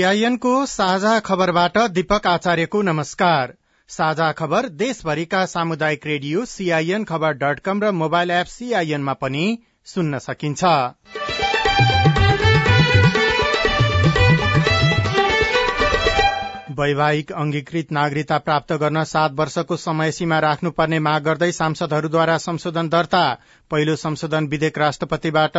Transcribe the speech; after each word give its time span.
सीआईएनको 0.00 0.50
साझा 0.66 1.18
खबरबाट 1.20 1.76
दीपक 1.90 2.26
आचार्यको 2.26 2.80
नमस्कार। 2.82 3.52
साझा 3.90 4.30
खबर 4.32 4.68
देशभरिका 4.74 5.44
सामुदायिक 5.46 6.06
रेडियो 6.06 6.44
सीआईएन 6.44 7.04
खबर 7.04 7.32
डट 7.34 7.58
कम 7.60 7.82
र 7.82 7.90
मोबाइल 7.94 8.30
एप 8.30 8.46
सीआईएनमा 8.46 9.12
पनि 9.14 9.42
सुन्न 9.86 10.18
सकिन्छ। 10.18 10.64
वैवाहिक 16.80 17.32
अंगीकृत 17.34 17.92
नागरिकता 17.92 18.38
प्राप्त 18.38 18.72
गर्न 18.80 19.04
सात 19.04 19.32
वर्षको 19.34 19.76
समय 19.76 20.12
सीमा 20.12 20.38
राख्नुपर्ने 20.40 20.98
माग 21.00 21.22
गर्दै 21.22 21.52
सांसदहरूद्वारा 21.52 22.38
संशोधन 22.40 22.88
दर्ता। 22.88 23.24
पहिलो 23.70 23.96
संशोधन 23.98 24.46
विधेयक 24.46 24.78
राष्ट्रपतिबाट 24.78 25.56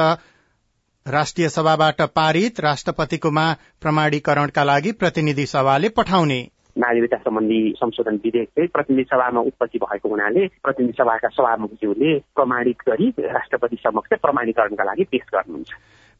राष्ट्रिय 1.07 1.49
सभाबाट 1.49 2.01
पारित 2.01 2.59
राष्ट्रपतिकोमा 2.59 3.53
प्रमाणीकरणका 3.81 4.63
लागि 4.63 4.91
प्रतिनिधि 4.91 5.45
सभाले 5.45 5.89
पठाउने। 5.89 6.39
नागरिकता 6.77 7.17
सम्बन्धी 7.17 7.73
संशोधन 7.77 8.15
विधेयक 8.15 8.47
चाहिँ 8.47 8.67
प्रतिनिधि 8.67 9.03
सभामा 9.03 9.41
उत्पत्ति 9.41 9.79
भएको 9.79 10.09
हुनाले 10.09 10.47
प्रतिनिधि 10.47 10.93
सभाका 10.93 11.27
सभामुखज्यूले 11.27 12.19
प्रमाणित 12.19 12.75
गरी 12.89 13.09
राष्ट्रपति 13.19 13.75
समक्ष 13.75 14.17
प्रमाणीकरणका 14.21 14.83
लागि 14.83 15.03
पेश 15.03 15.21
गर्नुहुन्छ। 15.33 15.73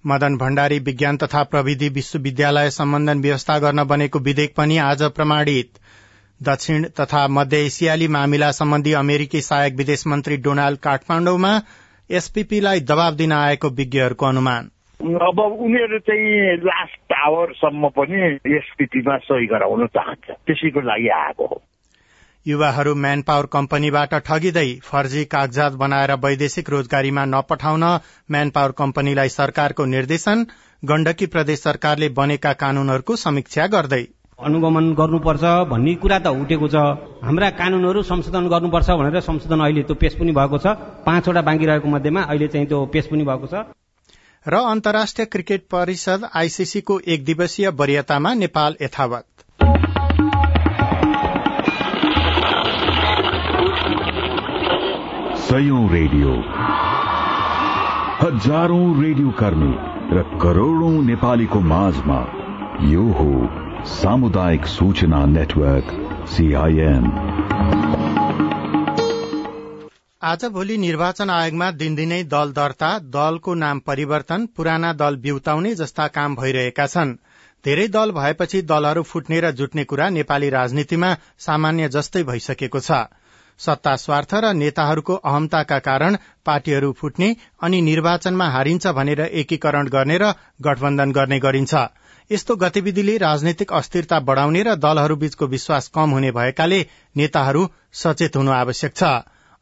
मदन 0.06 0.38
भण्डारी 0.38 0.80
विज्ञान 0.80 1.18
तथा 1.18 1.44
प्रविधि 1.44 1.90
विश्वविद्यालय 1.90 2.70
सम्बन्धन 2.70 3.22
व्यवस्था 3.22 3.60
गर्न 3.60 3.84
बनेको 3.84 4.20
विधेयक 4.20 4.56
पनि 4.58 4.78
आज 4.78 5.04
प्रमाणित। 5.04 5.70
दक्षिण 6.44 6.86
तथा 7.00 7.28
मध्य 7.28 7.58
एसियाली 7.58 8.08
मामिला 8.08 8.52
सम्बन्धी 8.52 8.94
अमेरिकी 8.94 9.42
सहायक 9.42 9.76
विदेश 9.76 10.08
मन्त्री 10.08 10.38
डोनाल्ड 10.38 10.80
काठमाण्डुमा 10.80 11.60
एसपीपीलाई 12.12 12.80
दबाव 12.80 13.16
दिन 13.16 13.32
आएको 13.32 13.70
विज्ञहरूको 13.70 14.26
अनुमान। 14.26 14.70
अब 15.00 15.40
उनीहरू 15.40 16.00
चाहिँ 16.00 16.58
लास्ट 16.58 17.14
आवरसम्म 17.14 17.90
पनि 17.90 18.22
एसपीपीमा 18.58 19.18
सही 19.18 19.46
गराउन 19.46 19.88
चाहन्छ। 19.88 20.30
त्यसैको 20.30 20.82
लागि 20.82 21.10
आएको 21.10 21.46
हो। 21.46 21.62
युवाहरू 22.48 22.96
म्यान 22.96 23.22
पावर 23.22 23.46
कम्पनीबाट 23.46 24.14
ठगिँदै 24.14 24.70
फर्जी 24.84 25.26
कागजात 25.26 25.74
बनाएर 25.74 26.12
वैदेशिक 26.12 26.70
रोजगारीमा 26.70 27.26
नपठाउन 27.26 27.84
म्यान 28.32 28.50
पावर 28.50 28.72
कम्पनीलाई 28.72 29.30
सरकारको 29.30 29.86
निर्देशन 29.86 30.46
गण्डकी 30.86 31.26
प्रदेश 31.26 31.60
सरकारले 31.60 32.10
बनेका 32.10 32.54
कानूनहरूको 32.54 33.16
समीक्षा 33.16 33.68
गर्दै। 33.68 34.04
अनुगमन 34.44 34.94
गर्नुपर्छ 34.94 35.44
भन्ने 35.70 35.94
कुरा 35.96 36.18
त 36.20 36.28
उठेको 36.28 36.68
छ। 36.68 36.76
हाम्रा 37.24 37.50
कानूनहरू 37.60 38.02
संशोधन 38.04 38.48
गर्नुपर्छ 38.48 38.90
भनेर 38.92 39.20
संशोधन 39.22 39.60
अहिले 39.60 39.84
त्यो 39.84 39.96
पेश 39.96 40.14
पनि 40.16 40.32
भएको 40.32 40.58
छ। 40.58 40.66
पाँचवटा 41.06 41.42
बाँकी 41.42 41.66
रहेको 41.66 41.88
मध्येमा 41.88 42.22
अहिले 42.24 42.48
चाहिँ 42.48 42.68
त्यो 42.68 42.86
पेश 42.94 43.08
पनि 43.08 43.24
भएको 43.24 43.48
छ। 43.48 43.54
र 44.46 44.54
अन्तर्राष्ट्रिय 44.68 45.26
क्रिकेट 45.26 45.62
परिषद 45.72 46.30
आईसीसीको 46.36 47.00
एक 47.08 47.26
दिवसीय 47.26 47.70
वरियतामा 47.70 48.34
नेपाल 48.34 48.76
यथावत। 48.82 49.26
सयौं 55.46 55.86
रेडियो। 55.92 56.34
हजारौं 58.22 58.86
रेडियो 59.02 59.30
कर्मी 59.40 59.74
र 60.12 60.22
करोड़ौं 60.42 60.96
नेपालीको 61.04 61.60
माझमा 61.60 62.20
यो 62.90 63.04
हो 63.12 63.61
सामुदायिक 63.82 64.66
सूचना 64.66 65.26
नेटवर्क 65.26 65.88
सीआईएन 66.30 67.06
आज 70.22 70.44
भोलि 70.46 70.78
निर्वाचन 70.78 71.30
आयोगमा 71.30 71.70
दिनदिनै 71.72 72.20
दल 72.24 72.52
दर्ता 72.52 72.90
दलको 73.00 73.54
नाम 73.54 73.80
परिवर्तन 73.80 74.46
पुराना 74.58 74.92
दल 74.94 75.16
बिउताउने 75.16 75.74
जस्ता 75.76 76.08
काम 76.08 76.36
भइरहेका 76.36 76.86
छन्। 76.86 77.16
धेरै 77.66 77.88
दल 77.88 78.12
भएपछि 78.12 78.62
दलहरू 78.62 79.04
फुट्ने 79.04 79.40
र 79.40 79.52
जुट्ने 79.52 79.84
कुरा 79.84 80.10
नेपाली 80.10 80.50
राजनीतिमा 80.50 81.10
सामान्य 81.40 81.90
जस्तै 81.90 82.24
भइसकेको 82.24 82.80
छ। 82.80 83.00
सत्ता 83.60 83.96
स्वार्थ 83.96 84.34
र 84.36 84.54
नेताहरूको 84.54 85.16
अहमताका 85.16 85.80
कारण 85.80 86.18
पार्टीहरू 86.46 86.92
फुट्ने 86.92 87.36
अनि 87.62 87.82
निर्वाचनमा 87.82 88.48
हारिन्छ 88.50 88.88
भनेर 88.88 89.22
एकीकरण 89.22 89.88
गर्ने 89.88 90.18
र 90.18 90.32
गठबन्धन 90.62 91.12
गर्ने 91.12 91.40
गरिन्छ। 91.40 91.74
यस्तो 92.32 92.56
गतिविधिले 92.56 93.18
राजनैतिक 93.18 93.72
अस्थिरता 93.74 94.20
बढ़ाउने 94.20 94.62
र 94.64 94.76
दलहरूबीचको 94.76 95.48
विश्वास 95.48 95.88
कम 95.88 96.10
हुने 96.10 96.32
भएकाले 96.32 96.80
नेताहरू 97.16 97.68
सचेत 97.94 98.38
हुनु 98.38 98.52
आवश्यक 98.54 98.96
छ। 98.96 99.10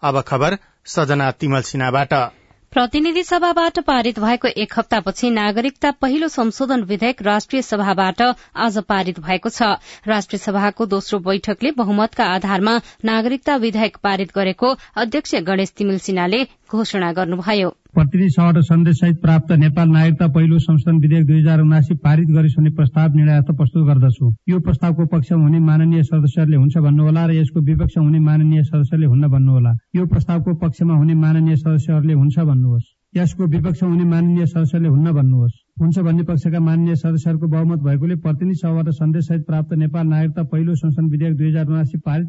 अब 0.04 0.22
खबर 0.22 0.58
सजना 0.86 1.32
तिमल 1.32 2.30
प्रतिनिधि 2.74 3.24
सभाबाट 3.24 3.80
पारित 3.80 4.20
भएको 4.20 4.48
एक 4.56 4.74
हप्तापछि 4.78 5.30
नागरिकता 5.30 5.92
पहिलो 5.92 6.28
संशोधन 6.28 6.82
विधेयक 6.84 7.22
राष्ट्रिय 7.22 7.62
सभाबाट 7.62 8.22
आज 8.56 8.78
पारित 8.86 9.20
भएको 9.20 9.50
छ। 9.50 9.74
राष्ट्रिय 10.08 10.40
सभाको 10.40 10.86
दोस्रो 10.86 11.20
बैठकले 11.20 11.72
बहुमतका 11.72 12.26
आधारमा 12.26 12.78
नागरिकता 13.06 13.56
विधेयक 13.56 13.98
पारित 13.98 14.36
गरेको 14.36 14.76
अध्यक्ष 14.96 15.36
गणेश 15.44 15.74
तिमिल 15.78 15.98
सिन्हाले 16.00 16.44
घोषणा 16.70 17.12
गर्नुभयो। 17.12 17.74
प्रतिनिधि 17.94 18.30
सभाबाट 18.30 18.64
सन्देशसहित 18.64 19.18
प्राप्त 19.22 19.52
नेपाल 19.60 19.90
नागरिकता 19.90 20.28
पहिलो 20.34 20.58
संशोधन 20.60 20.98
विधेयक 21.02 21.26
दुई 21.28 21.40
हजार 21.40 21.62
उनासी 21.62 21.96
पारित 21.98 22.30
गरिस 22.30 22.56
हुने 22.58 22.70
प्रस्ताव 22.70 23.16
निर्णयार्थ 23.16 23.50
प्रस्तुत 23.52 23.86
गर्दछु। 23.88 24.30
यो 24.50 24.60
प्रस्तावको 24.60 25.06
पक्षमा 25.14 25.44
हुने 25.44 25.60
माननीय 25.60 26.04
सदस्यहरूले 26.04 26.58
हुन्छ 26.58 26.78
भन्नुहोला 26.78 27.26
र 27.26 27.32
यसको 27.34 27.60
विपक्ष 27.60 27.98
हुने 27.98 28.20
माननीय 28.20 28.64
सदस्यले 28.64 29.06
हुन्न 29.06 29.28
भन्नुहोला। 29.28 29.74
यो 29.96 30.06
प्रस्तावको 30.06 30.54
पक्षमा 30.62 30.94
हुने 30.94 31.14
माननीय 31.16 31.56
सदस्यहरूले 31.56 32.14
हुन्छ 32.14 32.40
भन्नुहोस्। 32.40 32.86
यसको 33.16 33.44
विपक्ष 33.58 33.84
हुने 33.84 34.06
माननीय 34.06 34.46
सदस्यले 34.46 34.88
हुन्न 34.88 35.12
भन्नुहोस्। 35.12 35.60
हुन्छ 35.82 36.00
भन्ने 36.00 36.24
पक्षका 36.30 36.60
माननीय 36.60 36.96
सदस्यहरूको 36.96 37.48
बहुमत 37.48 37.80
भएकोले 37.90 38.16
प्रतिनिधि 38.22 38.56
सभाबाट 38.56 38.90
सन्देशसहित 39.02 39.46
प्राप्त 39.50 39.74
नेपाल 39.74 40.08
नागरिकता 40.08 40.44
पहिलो 40.46 40.76
संशोधन 40.78 41.10
विधेयक 41.10 41.38
दुई 41.38 41.50
हजार 41.50 41.66
उनासी 41.66 41.98
पारित 42.06 42.28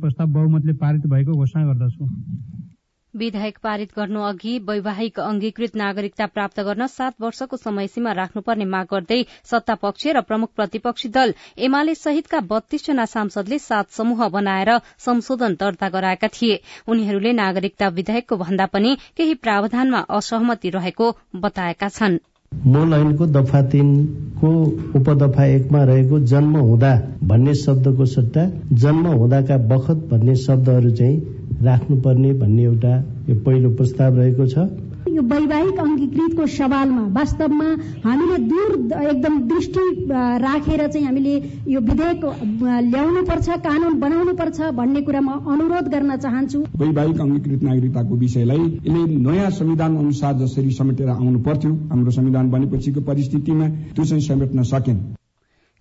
प्रस्ताव 0.00 0.26
बहुमतले 0.32 0.72
पारित 0.78 1.06
भएको 1.06 1.32
घोषणा 1.34 1.66
गर्दछु। 1.66 2.04
विधेयक 3.14 3.58
पारित 3.62 3.88
गर्नु 3.96 4.20
अघि 4.22 4.58
वैवाहिक 4.68 5.18
अंगीकृत 5.20 5.76
नागरिकता 5.76 6.26
प्राप्त 6.26 6.60
गर्न 6.60 6.86
सात 6.86 7.14
वर्षको 7.20 7.56
समय 7.56 7.86
सीमा 7.86 8.12
राख्नुपर्ने 8.12 8.64
माग 8.64 8.86
गर्दै 8.90 9.22
सत्ता 9.50 9.74
पक्ष 9.74 10.06
र 10.06 10.20
प्रमुख 10.20 10.50
प्रतिपक्षी 10.56 11.08
दल 11.08 11.34
एमाले 11.58 11.94
सहितका 11.94 12.40
बत्तीसजना 12.50 13.04
सांसदले 13.06 13.58
सात 13.58 13.90
समूह 13.90 14.28
बनाएर 14.28 14.70
संशोधन 14.98 15.54
दर्ता 15.60 15.88
गराएका 15.88 16.28
थिए। 16.30 16.60
उनीहरूले 16.88 17.32
नागरिकता 17.32 17.88
विधेयकको 17.88 18.36
भन्दा 18.36 18.66
पनि 18.66 18.96
केही 19.16 19.34
प्रावधानमा 19.34 20.04
असहमति 20.10 20.70
रहेको 20.70 21.12
बताएका 21.36 21.88
छन्। 21.88 22.18
मूल 22.52 22.94
ऐनको 22.94 23.26
दफा 23.26 23.62
तीनको 23.70 24.48
उपदफा 24.98 25.44
एकमा 25.46 25.82
रहेको 25.84 26.18
जन्म 26.26 26.56
हुँदा 26.58 26.94
भन्ने 27.24 27.54
शब्दको 27.56 28.06
सट्टा 28.06 28.46
जन्म 28.82 29.06
हुँदाका 29.06 29.56
बखत 29.68 30.08
भन्ने 30.10 30.34
शब्दहरू 30.36 30.90
चाहिँ 30.90 31.39
राख्नुपर्ने 31.62 32.32
भन्ने 32.34 32.62
एउटा 32.64 32.94
यो 33.28 33.34
पहिलो 33.46 33.70
प्रस्ताव 33.76 34.16
रहेको 34.18 34.46
छ। 34.46 34.68
यो 35.10 35.22
वैवाहिक 35.22 35.78
अंगीकृतको 35.80 36.46
सवालमा 36.46 37.02
वास्तवमा 37.12 37.68
हामीले 38.04 38.36
दूर 38.48 38.72
एकदम 39.02 39.38
दृष्टि 39.48 39.84
राखेर 40.44 40.86
चाहिँ 40.86 41.06
हामीले 41.06 41.34
यो 41.68 41.80
विधेयक 41.80 42.24
ल्याउनु 42.90 43.22
पर्छ 43.28 43.48
कानून 43.66 43.98
बनाउनु 44.00 44.34
पर्छ 44.40 44.70
भन्ने 44.78 45.00
कुरा 45.02 45.20
म 45.20 45.38
अनुरोध 45.52 45.88
गर्न 45.90 46.16
चाहन्छु। 46.16 46.58
वैवाहिक 46.78 47.20
अंगीकृत 47.20 47.62
नागरिकताको 47.62 48.16
विषयलाई 48.16 48.64
यसले 48.86 49.02
नयाँ 49.20 49.50
संविधान 49.60 49.96
अनुसार 49.96 50.34
जसरी 50.40 50.70
समेटेर 50.72 51.08
आउनु 51.10 51.38
पर्थ्यो 51.42 51.72
हाम्रो 51.90 52.10
संविधान 52.10 52.50
बनेपछिको 52.50 53.00
परिस्थितिमा 53.02 53.68
त्यो 53.96 54.04
चाहिँ 54.04 54.22
समेट्न 54.22 54.62
सकेन। 54.64 54.98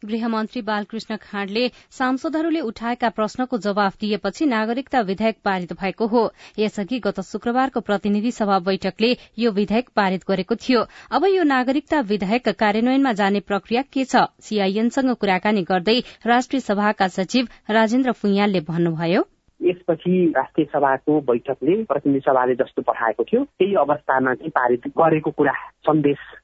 गृहमन्त्री 0.06 0.62
बालकृष्ण 0.62 1.16
खाँडले 1.16 1.68
सांसदहरूले 1.90 2.60
उठाएका 2.60 3.10
प्रश्नको 3.10 3.58
जवाफ 3.58 3.98
दिएपछि 4.02 4.46
नागरिकता 4.46 5.02
विधेयक 5.02 5.38
पारित 5.46 5.74
भएको 5.74 6.08
हो। 6.08 6.32
यसअघि 6.60 7.00
गत 7.00 7.20
शुक्रबारको 7.22 7.80
प्रतिनिधि 7.80 8.32
सभा 8.32 8.60
बैठकले 8.60 9.16
यो 9.40 9.52
विधेयक 9.52 9.90
पारित 9.96 10.22
गरेको 10.28 10.56
थियो। 10.56 10.86
अब 11.12 11.26
यो 11.26 11.44
नागरिकता 11.44 12.00
विधेयक 12.00 12.50
कार्यान्वयनमा 12.50 13.14
जाने 13.14 13.40
प्रक्रिया 13.40 13.82
के 13.82 14.06
छ? 14.06 14.16
सीआईएनसँग 14.40 15.16
कुराकानी 15.16 15.62
गर्दै 15.62 16.00
राष्ट्रिय 16.26 16.60
सभाका 16.60 17.08
सचिव 17.08 17.48
राजेन्द्र 17.70 18.12
फुइयालले 18.12 18.60
भन्नुभयो। 18.60 19.28
यसपछि 19.62 20.34
राष्ट्रिय 20.38 20.66
सभाको 20.66 21.20
बैठकले 21.22 21.84
प्रतिनिधि 21.84 22.20
सभाले 22.20 22.56
जस्तो 22.56 22.82
पठाएको 22.82 23.24
थियो। 23.24 23.44
त्यही 23.44 23.74
अवस्थामा 23.76 24.34
चाहिँ 24.34 24.50
पारित 24.50 24.88
गरेको 24.88 25.32
कुरा 25.32 25.54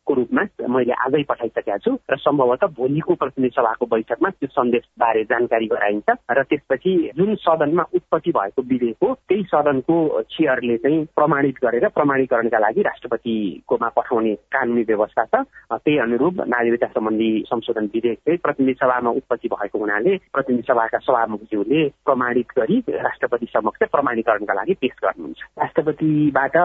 सन्देशको 0.06 0.13
रूपमा 0.13 0.68
मैले 0.69 0.94
आजै 0.94 1.24
पठाइसकेका 1.24 1.78
छु 1.78 1.98
र 2.10 2.18
सम्भवतः 2.18 2.68
भोलिको 2.78 3.13
प्रतिनिधि 3.16 3.56
सभाको 3.56 3.86
बैठकमा 3.86 4.30
त्यो 4.30 4.48
सन्देश 4.52 4.84
बारे 5.00 5.24
जानकारी 5.25 5.68
गराइन्छ 5.68 6.10
र 6.31 6.44
त्यसपछि 6.44 6.94
जुन 7.18 7.36
सदनमा 7.36 7.84
उत्पत्ति 7.96 8.31
भएको 8.31 8.62
विधेयक 8.62 8.98
हो 9.04 9.13
त्यही 9.30 9.44
सदनको 9.44 9.96
चेयरले 10.30 10.78
चाहिँ 10.78 11.06
प्रमाणित 11.16 11.56
गरेर 11.63 11.88
प्रमाणीकरणका 11.90 12.60
लागि 12.60 12.81
राष्ट्रपतिकोमा 12.81 13.90
पठाउने 13.98 14.34
कानुनी 14.54 14.84
व्यवस्था 14.84 15.24
छ। 15.25 15.44
त्यही 15.75 15.98
अनुरूप 15.98 16.42
नागरिकता 16.48 16.88
सम्बन्धी 16.88 17.30
संशोधन 17.50 17.86
विधेयक 17.94 18.19
चाहिँ 18.19 18.40
प्रतिनिधि 18.44 18.78
सभामा 18.81 19.10
उत्पत्ति 19.19 19.48
भएको 19.50 19.80
हुनाले 19.80 20.18
प्रतिनिधि 20.34 20.68
सभाका 20.69 20.98
सभामुखज्यूले 21.07 21.81
प्रमाणित 22.06 22.54
गरी 22.60 22.78
राष्ट्रपति 22.90 23.46
समक्ष 23.54 23.88
प्रमाणीकरणका 23.92 24.54
लागि 24.54 24.74
पेश 24.81 24.96
गर्नुहुन्छ। 25.04 25.42
राष्ट्रपतिबाट 25.60 26.56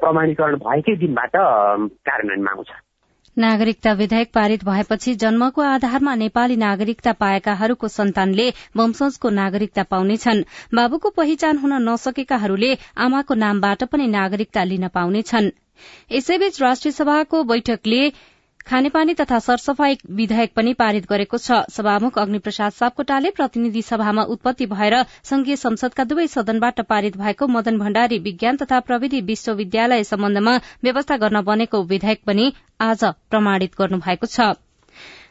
प्रमाणीकरण 0.00 0.56
भएकै 0.64 0.96
दिनबाट 0.96 1.36
कार्यान्वयनमा 2.08 2.50
आउँछ। 2.50 2.70
नागरिकता 3.36 3.92
विधेयक 3.92 4.30
पारित 4.32 4.64
भएपछि 4.64 5.14
जन्मको 5.14 5.62
आधारमा 5.62 6.14
नेपाली 6.14 6.56
नागरिकता 6.56 7.12
पाएकाहरूको 7.12 7.88
सन्तानले 7.88 8.46
वंशजको 8.76 9.30
नागरिकता 9.30 9.82
पाउनेछन्। 9.82 10.42
बाबुको 10.74 11.10
पहिचान 11.10 11.58
हुन 11.58 11.72
नसकेकाहरूले 11.88 12.70
आमाको 12.98 13.34
नामबाट 13.34 13.84
पनि 13.84 14.06
नागरिकता 14.06 14.64
लिन 14.64 14.88
पाउनेछन्। 14.88 15.50
यसैबीच 16.12 16.62
राष्ट्रिय 16.62 16.92
सभाको 16.92 17.42
बैठकले 17.44 18.02
खानेपानी 18.66 19.14
तथा 19.14 19.38
सरसफाई 19.38 19.96
विधेयक 20.12 20.52
पनि 20.56 20.72
पारित 20.74 21.06
गरेको 21.08 21.38
छ। 21.38 21.58
सभामुख 21.70 22.18
अग्निप्रसाद 22.18 22.72
सापकोटाले 22.72 23.30
प्रतिनिधि 23.30 23.82
सभामा 23.82 24.22
उत्पत्ति 24.34 24.66
भएर 24.66 24.96
संघीय 25.24 25.56
संसदका 25.56 26.04
दुवै 26.04 26.26
सदनबाट 26.28 26.80
पारित 26.88 27.16
भएको 27.18 27.46
मदन 27.50 27.78
भण्डारी 27.78 28.18
विज्ञान 28.24 28.56
तथा 28.56 28.80
प्रविधि 28.88 29.20
विश्वविद्यालय 29.26 30.04
सम्बन्धमा 30.04 30.58
व्यवस्था 30.82 31.16
गर्न 31.18 31.42
बनेको 31.44 31.82
विधेयक 31.86 32.24
पनि 32.26 32.52
आज 32.82 33.04
प्रमाणित 33.30 33.74
गर्नुभएको 33.78 34.26
छ। 34.28 34.54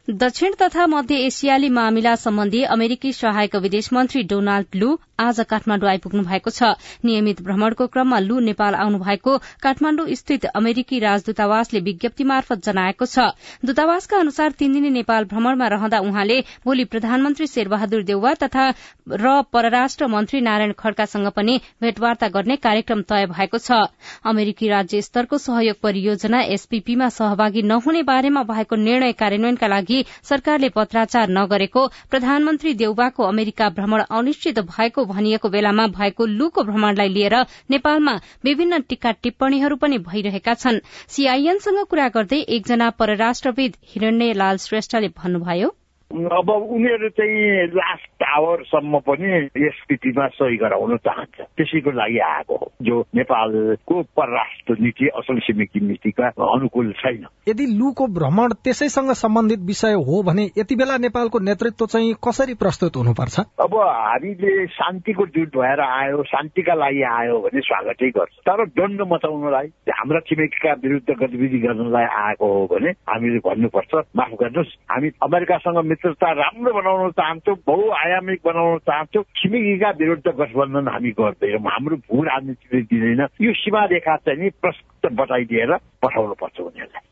दक्षिण 0.08 0.54
तथा 0.62 0.86
मध्य 0.88 1.16
एसियाली 1.16 1.68
मामिला 1.70 2.16
सम्बन्धी 2.16 2.64
अमेरिकी 2.64 3.12
सहायक 3.14 3.56
विदेश 3.56 3.88
मन्त्री 3.94 4.22
डोनाल्ड 4.30 4.76
लू 4.76 4.96
आज 5.20 5.40
काठमाण्डु 5.50 5.88
आइपुग्नु 5.88 6.24
भएको 6.24 6.50
छ। 6.50 6.72
नियमित 7.06 7.42
भ्रमणको 7.42 7.88
क्रममा 7.88 8.20
लू 8.20 8.40
नेपाल 8.40 8.76
आउनु 8.76 8.98
भएको 9.00 9.38
काठमाण्डु 9.64 10.06
स्थित 10.12 10.46
अमेरिकी 10.52 11.00
राजदूतावासले 11.00 11.80
विज्ञप्ति 11.80 12.24
मार्फत 12.24 12.66
जनाएको 12.66 13.06
छ। 13.06 13.28
दूतावासका 13.64 14.18
अनुसार 14.20 14.52
तीन 14.60 14.74
दिने 14.74 14.90
नेपाल 14.90 15.24
भ्रमणमा 15.32 15.68
रहँदा 15.68 16.00
उहाँले 16.04 16.40
भोलि 16.66 16.84
प्रधानमन्त्री 16.86 17.48
शेरबहादुर 17.48 18.04
देउवा 18.04 18.34
तथा 18.44 18.68
र 19.08 19.42
परराष्ट्र 19.54 20.08
मन्त्री 20.08 20.42
नारायण 20.42 20.74
खड्कासँग 20.80 21.28
पनि 21.32 21.60
भेटवार्ता 21.82 22.28
गर्ने 22.28 22.56
कार्यक्रम 22.60 23.02
तय 23.08 23.26
भएको 23.32 23.58
छ। 23.60 23.80
अमेरिकी 24.26 24.70
राज्य 24.70 25.02
स्तरको 25.02 25.38
सहयोग 25.38 25.80
परियोजना 25.84 26.42
एसपीपीमा 26.52 27.10
सहभागी 27.14 27.62
नहुने 27.72 28.04
बारेमा 28.04 28.44
भएको 28.44 28.76
निर्णय 28.84 29.12
कार्यान्वयनका 29.16 29.68
लागि 29.68 29.93
सरकारले 30.02 30.70
पत्राचार 30.70 31.30
नगरेको 31.30 31.88
प्रधानमन्त्री 32.10 32.74
देउबाको 32.74 33.24
अमेरिका 33.24 33.70
भ्रमण 33.70 34.02
अनिश्चित 34.12 34.60
भएको 34.60 35.06
भनिएको 35.06 35.50
बेलामा 35.50 35.88
भएको 35.88 36.26
लूको 36.26 36.64
भ्रमणलाई 36.64 37.10
लिएर 37.10 37.36
नेपालमा 37.70 38.20
विभिन्न 38.44 38.80
टीका 38.80 39.12
टिप्पणीहरू 39.12 39.76
पनि 39.76 39.98
भइरहेका 39.98 40.54
छन्। 40.54 40.80
सीआईएनसँग 41.08 41.86
कुरा 41.86 42.08
गर्दै 42.10 42.40
एकजना 42.58 42.90
परराष्ट्रविद 42.90 43.78
हिरण्य 43.84 44.34
लाल 44.34 44.58
श्रेष्ठले 44.58 45.08
भन्नुभयो 45.08 45.76
अब 46.14 46.50
उनीहरू 46.50 47.10
चाहिँ 47.10 47.68
लास्ट 47.68 48.24
आवरसम्म 48.24 49.00
पनि 49.00 49.50
यस 49.58 49.74
स्थितिमा 49.74 50.28
सही 50.28 50.58
गराउन 50.58 50.98
चाहन्छ। 50.98 51.42
त्यसैको 51.42 51.92
लागि 51.92 52.20
आएको 52.20 52.56
हो। 52.56 52.72
जो 52.82 53.06
नेपालको 53.16 54.02
परराष्ट्र 54.02 54.76
नीति 54.80 55.08
असल 55.08 55.40
छिमेकी 55.40 55.80
नीतिका 55.80 56.28
अनुकूल 56.28 56.92
छैन। 56.92 57.26
यदि 57.48 57.66
लुको 57.66 58.08
भ्रमण 58.08 58.54
त्यसैसँग 58.64 59.12
सम्बन्धित 59.12 59.60
विषय 59.60 59.94
हो 59.94 60.24
भने 60.24 60.50
यति 60.58 60.76
बेला 60.76 60.98
नेपालको 60.98 61.40
नेतृत्व 61.40 61.86
चाहिँ 61.86 62.14
कसरी 62.14 62.54
प्रस्तुत 62.54 62.96
हुनुपर्छ? 62.96 63.40
अब 63.40 63.76
हामीले 63.76 64.68
शान्तिको 64.68 65.26
जुट 65.26 65.58
भएर 65.58 65.80
आयो 65.80 66.24
शान्तिका 66.24 66.74
लागि 66.74 67.02
आयो 67.02 67.40
भने 67.40 67.60
स्वागतै 67.60 68.10
गर्छ। 68.10 68.38
तर 68.50 68.66
दण्ड 68.66 69.02
मचाउनलाई 69.02 69.68
हाम्रा 69.90 70.20
छिमेकीका 70.20 70.74
विरुद्ध 70.74 71.10
गतिविधि 71.24 71.58
गर्नलाई 71.58 72.06
आएको 72.06 72.54
हो 72.54 72.68
भने 72.76 72.90
हामीले 72.90 73.40
भन्नुपर्छ 73.40 73.96
माफ 73.96 74.32
गर्नुहोस् 74.32 74.78
हामी 74.92 75.10
अमेरिकासँग 75.24 75.86
मित्रता 76.04 76.32
राम्रो 76.32 76.74
बनाउन 76.74 77.12
चाहन्छौँ 77.12 77.56
बहुआयामिक 77.68 78.40
बनाउन 78.46 78.78
चाहन्छौँ। 78.78 79.24
छिमेकीका 79.24 79.90
विरुद्ध 79.90 80.28
गठबन्धन 80.28 80.88
हामी 80.88 81.12
गर्दैनौँ। 81.12 81.72
हाम्रो 81.72 81.96
भू 81.96 82.24
राजनीतिले 82.24 82.82
दिँदैन। 82.82 83.22
यो 83.42 83.54
सीमा 83.54 83.84
रेखा 83.86 84.16
चाहिँ 84.18 84.50
प्रष्ट 84.62 85.08
बताइदिएर 85.12 85.72
पठाउनु 86.04 86.34
पर्छ 86.34 86.60
उनीहरूलाई। 86.60 87.08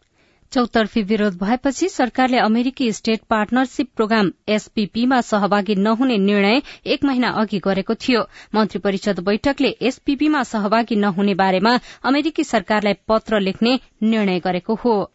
चौतर्फी 0.52 1.02
विरोध 1.02 1.38
भएपछि 1.40 1.88
सरकारले 1.90 2.38
अमेरिकी 2.38 2.92
स्टेट 2.92 3.22
पार्टनरशिप 3.30 3.88
प्रोग्राम 3.96 4.32
एसपीपीमा 4.50 5.22
सहभागी 5.22 5.76
नहुने 5.76 6.18
निर्णय 6.18 6.62
एक 6.86 7.06
महिना 7.06 7.30
अघि 7.32 7.60
गरेको 7.60 7.96
थियो। 7.96 8.22
मन्त्री 8.56 8.80
परिषद 8.80 9.20
बैठकले 9.20 9.72
एसपीपीमा 9.82 10.44
सहभागी 10.44 10.96
नहुने 10.96 11.36
बारेमा 11.36 11.78
अमेरिकी 12.04 12.44
सरकारलाई 12.44 12.94
पत्र 13.08 13.40
लेख्ने 13.40 13.80
निर्णय 14.04 14.40
गरेको 14.40 14.76
हो। 14.76 15.12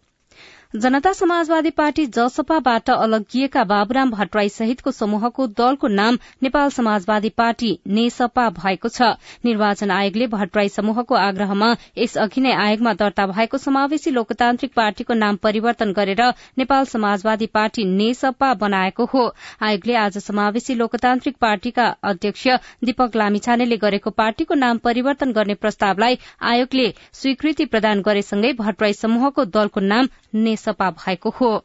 जनता 0.77 1.13
समाजवादी 1.13 1.71
पार्टी 1.71 2.05
जसपाबाट 2.07 2.91
अलगिएका 2.91 3.63
बाबुराम 3.65 4.11
भट्टराई 4.11 4.49
सहितको 4.49 4.91
समूहको 4.93 5.47
दलको 5.51 5.89
नाम 5.91 6.19
नेपाल 6.43 6.71
समाजवादी 6.71 7.29
पार्टी 7.33 7.71
नेसपा 7.89 8.49
भएको 8.59 8.89
छ। 8.89 9.09
निर्वाचन 9.45 9.91
आयोगले 9.91 10.27
भट्टराई 10.27 10.69
समूहको 10.69 11.15
आग्रहमा 11.17 11.69
यसअघि 11.99 12.41
नै 12.41 12.53
आयोगमा 12.65 12.93
दर्ता 12.95 13.27
भएको 13.27 13.59
समावेशी 13.59 14.11
लोकतान्त्रिक 14.11 14.75
पार्टीको 14.77 15.15
नाम 15.15 15.37
परिवर्तन 15.47 15.93
गरेर 15.93 16.21
नेपाल 16.59 16.85
समाजवादी 16.85 17.47
पार्टी 17.55 17.85
नेसपा 17.95 18.53
बनाएको 18.57 19.05
हो। 19.15 19.25
आयोगले 19.63 19.97
आज 19.97 20.19
समावेशी 20.19 20.75
लोकतान्त्रिक 20.75 21.37
पार्टीका 21.41 21.89
अध्यक्ष 22.05 22.47
दीपक 22.85 23.17
लामिछानेले 23.17 23.81
गरेको 23.87 24.11
पार्टीको 24.19 24.61
नाम 24.67 24.85
परिवर्तन 24.85 25.33
गर्ने 25.33 25.55
प्रस्तावलाई 25.57 26.21
आयोगले 26.53 26.93
स्वीकृति 27.15 27.65
प्रदान 27.67 28.03
गरेसँगै 28.03 28.53
भट्टराई 28.63 29.01
समूहको 29.03 29.45
दलको 29.57 29.87
नाम 29.89 30.15
नेसपा 30.37 30.65
भएको 30.73 31.31
हो। 31.31 31.65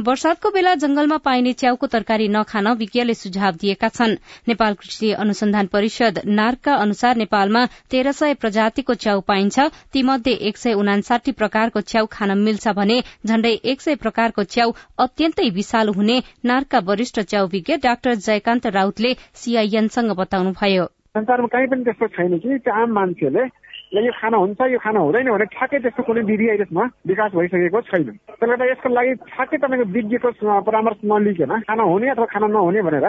वर्षातको 0.00 0.50
बेला 0.50 0.74
जंगलमा 0.74 1.16
पाइने 1.16 1.52
च्याउको 1.52 1.86
तरकारी 1.86 2.28
नखान 2.28 2.68
विज्ञले 2.68 3.14
सुझाव 3.14 3.52
दिएका 3.52 3.88
छन्। 3.88 4.16
नेपाल 4.48 4.74
कृषि 4.74 5.12
अनुसन्धान 5.12 5.66
परिषद 5.66 6.20
नार्कका 6.26 6.74
अनुसार 6.74 7.16
नेपालमा 7.16 7.64
तेह्र 7.90 8.12
सय 8.12 8.34
प्रजातिको 8.34 8.94
च्याउ 8.94 9.20
पाइन्छ। 9.20 9.60
तीमध्ये 9.92 10.32
एक 10.32 10.56
सय 10.56 10.72
उनासाठी 10.72 11.32
प्रकारको 11.32 11.80
च्याउ 11.80 12.06
खान 12.12 12.38
मिल्छ 12.38 12.68
भने 12.68 13.02
झण्डै 13.26 13.52
एक 13.64 13.80
सय 13.80 13.94
प्रकारको 13.94 14.44
च्याउ 14.44 14.72
अत्यन्तै 14.98 15.48
विषालु 15.50 15.92
हुने 15.92 16.22
नार्कका 16.44 16.78
वरिष्ठ 16.78 17.20
च्याउ 17.20 17.46
विज्ञ 17.46 17.76
डाक्टर 17.76 18.14
जयकान्त 18.14 18.66
राउतले 18.66 19.14
सीआईएनसँग 19.34 20.10
बताउनुभयो। 20.10 20.84
संसारमा 20.84 21.46
कहीँ 21.46 21.66
पनि 21.66 21.84
त्यस्तो 21.84 22.06
छैन 22.06 22.38
कि 22.38 22.70
आम 22.70 22.92
मान्छेले 22.92 23.65
यो 23.92 24.12
खाना 24.12 24.36
हुन्छ 24.36 24.60
यो 24.72 24.78
खाना 24.78 25.00
हुँदैन 25.00 25.30
भने 25.30 25.44
ठ्याक्कै 25.46 25.78
त्यस्तो 25.78 26.02
कुनै 26.02 26.22
विधि 26.26 26.46
अहिलेसम्म 26.48 26.80
विकास 27.06 27.30
भइसकेको 27.32 27.80
छैन। 27.80 28.02
त्यसले 28.02 28.46
गर्दा 28.50 28.64
यसको 28.70 28.88
लागि 28.88 29.12
ठ्याक्कै 29.30 29.56
तपाईँको 29.56 29.86
विज्ञको 29.96 30.30
परामर्श 30.66 30.98
नलिकन 31.06 31.52
खाना 31.64 31.82
हुने 31.82 32.10
अथवा 32.10 32.26
खाना 32.26 32.46
नहुने 32.50 32.82
भनेर 32.82 33.06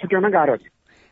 छुट्याउन 0.00 0.28
गाह्रो 0.32 0.56
छ। 0.56 0.64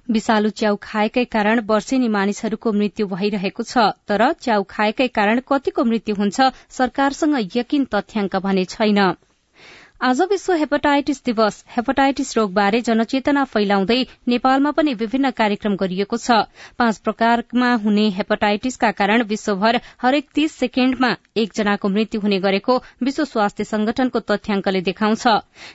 विषालु 0.08 0.50
च्याउ 0.50 0.76
खाएकै 0.82 1.24
कारण 1.30 1.60
वर्षेनी 1.68 2.08
मानिसहरूको 2.08 2.72
मृत्यु 2.72 3.06
भइरहेको 3.06 3.62
छ 3.62 3.84
तर 4.08 4.22
च्याउ 4.40 4.62
खाएकै 4.68 5.08
कारण 5.18 5.40
कतिको 5.46 5.84
मृत्यु 5.84 6.14
हुन्छ 6.18 6.48
सरकारसँग 6.70 7.36
यकिन 7.56 7.84
तथ्याङ्क 7.94 8.36
भने 8.42 8.64
छैन। 8.66 8.98
आज 10.04 10.20
विश्व 10.30 10.52
हेपाटाइटिस 10.52 11.20
दिवस। 11.24 11.64
हेपाटाइटिस 11.70 12.36
रोगबारे 12.36 12.80
जनचेतना 12.80 13.42
फैलाउँदै 13.44 13.98
नेपालमा 14.28 14.70
पनि 14.70 14.94
विभिन्न 14.94 15.30
कार्यक्रम 15.30 15.74
गरिएको 15.76 16.16
छ। 16.16 16.38
पाँच 16.78 16.96
प्रकारमा 16.98 17.68
हुने 17.84 18.08
हेपाटाइटिसका 18.10 18.90
कारण 18.92 19.22
विश्वभर 19.24 19.78
हरेक 20.02 20.26
तीस 20.34 20.52
सेकेण्डमा 20.54 21.10
एकजनाको 21.36 21.88
मृत्यु 21.88 22.20
हुने 22.20 22.38
गरेको 22.40 22.76
विश्व 23.02 23.24
स्वास्थ्य 23.24 23.64
संगठनको 23.64 24.20
तथ्याङ्कले 24.22 24.80
देखाउँछ। 24.80 25.26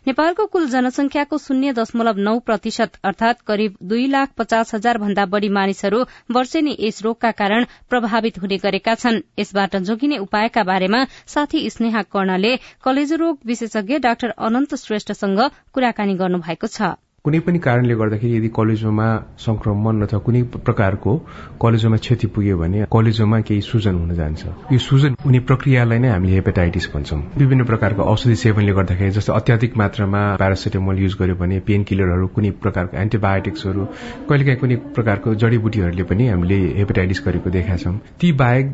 नेपालको 0.07 0.45
कुल 0.47 0.67
जनसंख्याको 0.67 1.37
शून्य 1.37 1.73
दशमलव 1.79 2.19
नौ 2.19 2.35
प्रतिशत 2.41 2.99
अर्थात 3.03 3.41
करिब 3.47 3.77
दुई 3.85 4.05
लाख 4.07 4.35
पचास 4.37 4.75
हजार 4.75 4.97
भन्दा 4.97 5.25
बढ़ी 5.27 5.49
मानिसहरू 5.59 6.03
वर्षेनी 6.31 6.75
यस 6.79 7.01
रोगका 7.03 7.31
कारण 7.39 7.65
प्रभावित 7.89 8.41
हुने 8.41 8.57
गरेका 8.57 8.95
छन्। 8.97 9.23
यसबाट 9.39 9.75
जोगिने 9.87 10.17
उपायका 10.19 10.63
बारेमा 10.65 11.03
साथी 11.27 11.69
स्नेहा 11.69 12.01
कर्णले 12.11 12.55
कलेजो 12.83 13.15
रोग 13.15 13.39
विशेषज्ञ 13.45 13.99
डाक्टर 13.99 14.15
अनन्त 14.25 14.75
श्रेष्ठसँग 14.75 15.39
कुराकानी 15.73 16.15
गर्नुभएको 16.15 16.67
छ। 16.67 16.81
कुनै 17.27 17.39
पनि 17.43 17.59
कारणले 17.59 17.95
गर्दाखेरि 17.99 18.35
यदि 18.37 18.49
कलेजोमा 18.55 19.05
संक्रमण 19.45 20.01
अथवा 20.03 20.19
कुनै 20.25 20.41
प्रकारको 20.63 21.11
कलेजोमा 21.59 21.97
क्षति 22.03 22.27
पुग्यो 22.31 22.57
भने 22.57 22.85
कलेजोमा 22.87 23.39
केही 23.47 23.61
सुजन 23.61 23.95
हुन 23.99 24.11
जान्छ। 24.15 24.43
यो 24.71 24.79
सुजन 24.79 25.15
हुने 25.25 25.39
प्रक्रियालाई 25.43 25.99
नै 25.99 26.09
हामीले 26.09 26.33
हेपेटाइटिस 26.33 26.87
भन्छौँ। 26.93 27.19
विभिन्न 27.37 27.63
प्रकारको 27.67 28.01
औषधि 28.11 28.35
सेवनले 28.43 28.73
गर्दाखेरि 28.79 29.11
जस्तो 29.17 29.33
अत्याधिक 29.33 29.75
मात्रामा 29.77 30.21
प्यारासिटामोल 30.39 30.99
युज 30.99 31.15
गर्यो 31.19 31.35
भने 31.35 31.59
पेन 31.67 31.83
किलरहरू 31.83 32.27
कुनै 32.31 32.51
प्रकारको 32.63 32.97
एन्टिबायोटिक्सहरू 32.97 33.83
कहिलेकाहीँ 34.29 34.59
कुनै 34.63 34.75
प्रकारको 34.95 35.35
जडीबुटीहरूले 35.43 36.03
पनि 36.07 36.27
हामीले 36.27 36.61
हेपेटाइटिस 36.79 37.21
गरेको 37.27 37.49
देखा 37.57 37.75
छौँ। 37.83 37.95
ती 38.23 38.31
बाहेक 38.39 38.65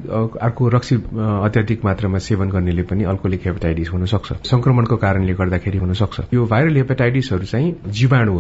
अर्को 0.46 0.70
रक्सी 0.78 0.96
अत्याधिक 1.50 1.90
मात्रामा 1.90 2.22
सेवन 2.28 2.54
गर्नेले 2.54 2.84
पनि 2.94 3.10
अल्कोलिक 3.16 3.50
हेपेटाइटिस 3.50 3.90
हुन 3.94 4.06
सक्छ 4.14 4.40
संक्रमणको 4.54 5.02
कारणले 5.08 5.34
गर्दाखेरि 5.42 5.84
हुन 5.88 5.94
सक्छ 6.04 6.30
यो 6.34 6.46
भाइरल 6.54 6.82
हेपेटाइटिसहरू 6.84 7.52
चाहिँ 7.56 7.76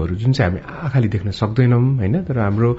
जीवाणुहरू 0.03 0.15
जुन 0.15 0.31
चाहिँ 0.33 0.51
हामी 0.51 0.61
आँखाले 0.83 1.07
देख्न 1.07 1.31
सक्दैनौँ 1.31 1.81
होइन? 1.97 2.15
तर 2.23 2.37
हाम्रो 2.39 2.69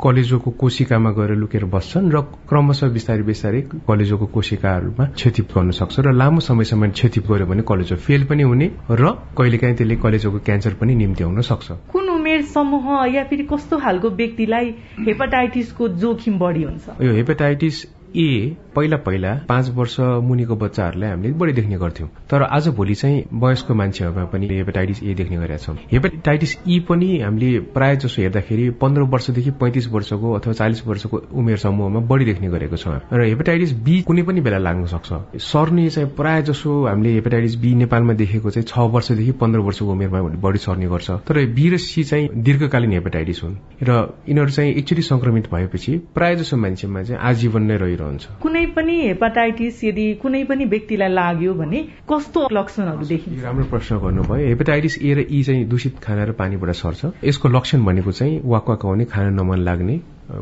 कलेजोको 0.00 0.50
कोशिकामा 0.50 1.10
गएर 1.10 1.30
लुकेर 1.36 1.64
बस्छन् 1.64 2.10
र 2.10 2.20
क्रमशः 2.48 2.88
बिस्तारै 2.88 3.22
बिस्तारै 3.22 3.60
कलेजोको 3.88 4.26
कोशिकाहरूमा 4.26 5.04
क्षति 5.14 5.42
गर्न 5.42 5.70
सक्छ 5.70 6.00
र 6.00 6.12
लामो 6.12 6.40
समयसम्म 6.40 6.90
क्षति 6.90 7.20
गऱ्यो 7.20 7.46
भने 7.46 7.62
कलेजो 7.62 7.96
फेल 7.96 8.24
पनि 8.24 8.42
हुने 8.42 8.66
र 8.90 9.04
कहिलेकाहीँ 9.36 9.76
त्यसले 9.76 9.96
कलेजोको 9.96 10.38
क्यान्सर 10.40 10.74
पनि 10.80 10.94
निम्ति 10.94 11.24
आउन 11.24 11.40
सक्छ। 11.40 11.68
कुन 11.92 12.08
उमेर 12.08 12.42
समूह 12.42 12.86
या 13.14 13.24
फेरि 13.24 13.44
कस्तो 13.52 13.78
खालको 13.78 14.08
व्यक्तिलाई 14.10 14.66
हेपाटाइटिसको 15.06 15.88
जोखिम 16.00 16.38
बढी 16.38 16.62
हुन्छ? 16.62 16.84
यो 17.02 17.12
हेपाटाइटिस 17.12 17.99
ए 18.16 18.56
पहिला 18.76 18.96
पहिला 18.96 19.32
पाँच 19.48 19.68
वर्ष 19.70 19.96
मुनिको 20.00 20.56
बच्चाहरूलाई 20.56 21.10
हामीले 21.10 21.32
बढी 21.32 21.52
देख्ने 21.52 21.76
गर्थ्यौं। 21.76 22.08
तर 22.30 22.42
आज 22.42 22.68
भोलि 22.68 22.94
चाहिँ 22.94 23.24
वयस्क 23.34 23.70
मान्छेहरूमा 23.70 24.24
पनि 24.24 24.46
हेपाटाइटिस 24.46 25.02
ए 25.02 25.14
देख्ने 25.14 25.36
गरेका 25.36 25.56
छौँ। 25.56 25.76
हेपाटाइटिस 25.92 26.56
ई 26.68 26.78
पनि 26.80 27.18
हामीले 27.20 27.58
प्रायः 27.60 27.94
जसो 27.94 28.22
हेर्दाखेरि 28.22 28.70
पन्ध्र 28.70 29.02
वर्षदेखि 29.02 29.50
पैंतिस 29.50 29.88
वर्षको 29.88 30.32
अथवा 30.32 30.52
चालिस 30.52 30.86
वर्षको 30.86 31.22
उमेर 31.34 31.56
समूहमा 31.56 32.00
बढी 32.00 32.24
देख्ने 32.24 32.48
गरेको 32.48 32.76
छ। 32.76 32.88
र 33.12 33.24
हेपाटाइटिस 33.24 33.72
बी 33.72 34.00
कुनै 34.02 34.22
पनि 34.22 34.40
बेला 34.40 34.58
लाग्न 34.58 34.86
सक्छ। 34.86 35.40
सर्ने 35.40 35.88
चाहिँ 35.90 36.08
प्रायः 36.10 36.40
जसो 36.40 36.86
हामीले 36.86 37.12
हेपाटाइटिस 37.12 37.56
बी 37.56 37.74
नेपालमा 37.74 38.12
देखेको 38.12 38.50
चाहिँ 38.50 38.66
छ 38.66 38.78
वर्षदेखि 38.94 39.32
पन्ध्र 39.32 39.60
वर्षको 39.60 39.90
उमेरमा 39.92 40.20
बढी 40.20 40.58
सर्ने 40.58 40.86
गर्छ। 40.86 41.10
तर 41.10 41.44
बी 41.46 41.68
र 41.70 41.76
सी 41.78 42.04
चाहिँ 42.04 42.28
दीर्घकालीन 42.34 42.92
हेपाटाइटिस 42.92 43.42
हुन्। 43.42 43.56
र 43.82 43.90
यिनीहरू 44.28 44.50
चाहिँ 44.50 44.74
एकचोटि 44.74 45.02
संक्रमित 45.02 45.50
भएपछि 45.54 45.98
प्रायः 46.14 46.34
जसो 46.34 46.56
मान्छेमा 46.56 47.02
चाहिँ 47.02 47.22
आजीवन 47.22 47.62
नै 47.62 47.76
रहिरहन्छ 48.00 48.24
कुनै 48.42 48.64
पनि 48.76 48.94
हेपाटाइटिस 49.00 49.84
यदि 49.84 50.06
कुनै 50.22 50.42
पनि 50.44 50.64
व्यक्तिलाई 50.74 51.12
लाग्यो 51.12 51.54
भने 51.54 51.78
कस्तो 52.10 52.40
लक्षणहरू 52.52 53.04
देखिन्छ? 53.06 53.42
राम्रो 53.44 53.64
प्रश्न 53.72 53.98
गर्नुभयो। 53.98 54.46
हेपाटाइटिस 54.48 54.94
ए 55.02 55.14
र 55.14 55.18
ई 55.30 55.42
चाहिँ 55.42 55.64
दूषित 55.68 55.98
खाना 56.02 56.24
र 56.24 56.32
पानीबाट 56.40 56.70
सर्छ। 56.82 57.12
यसको 57.24 57.48
लक्षण 57.48 57.84
भनेको 57.84 58.12
चाहिँ 58.12 58.40
वाक 58.44 58.68
वाक 58.68 58.86
आउने 58.86 59.04
खान 59.04 59.34
नमन 59.34 59.58
लाग्ने 59.68 59.96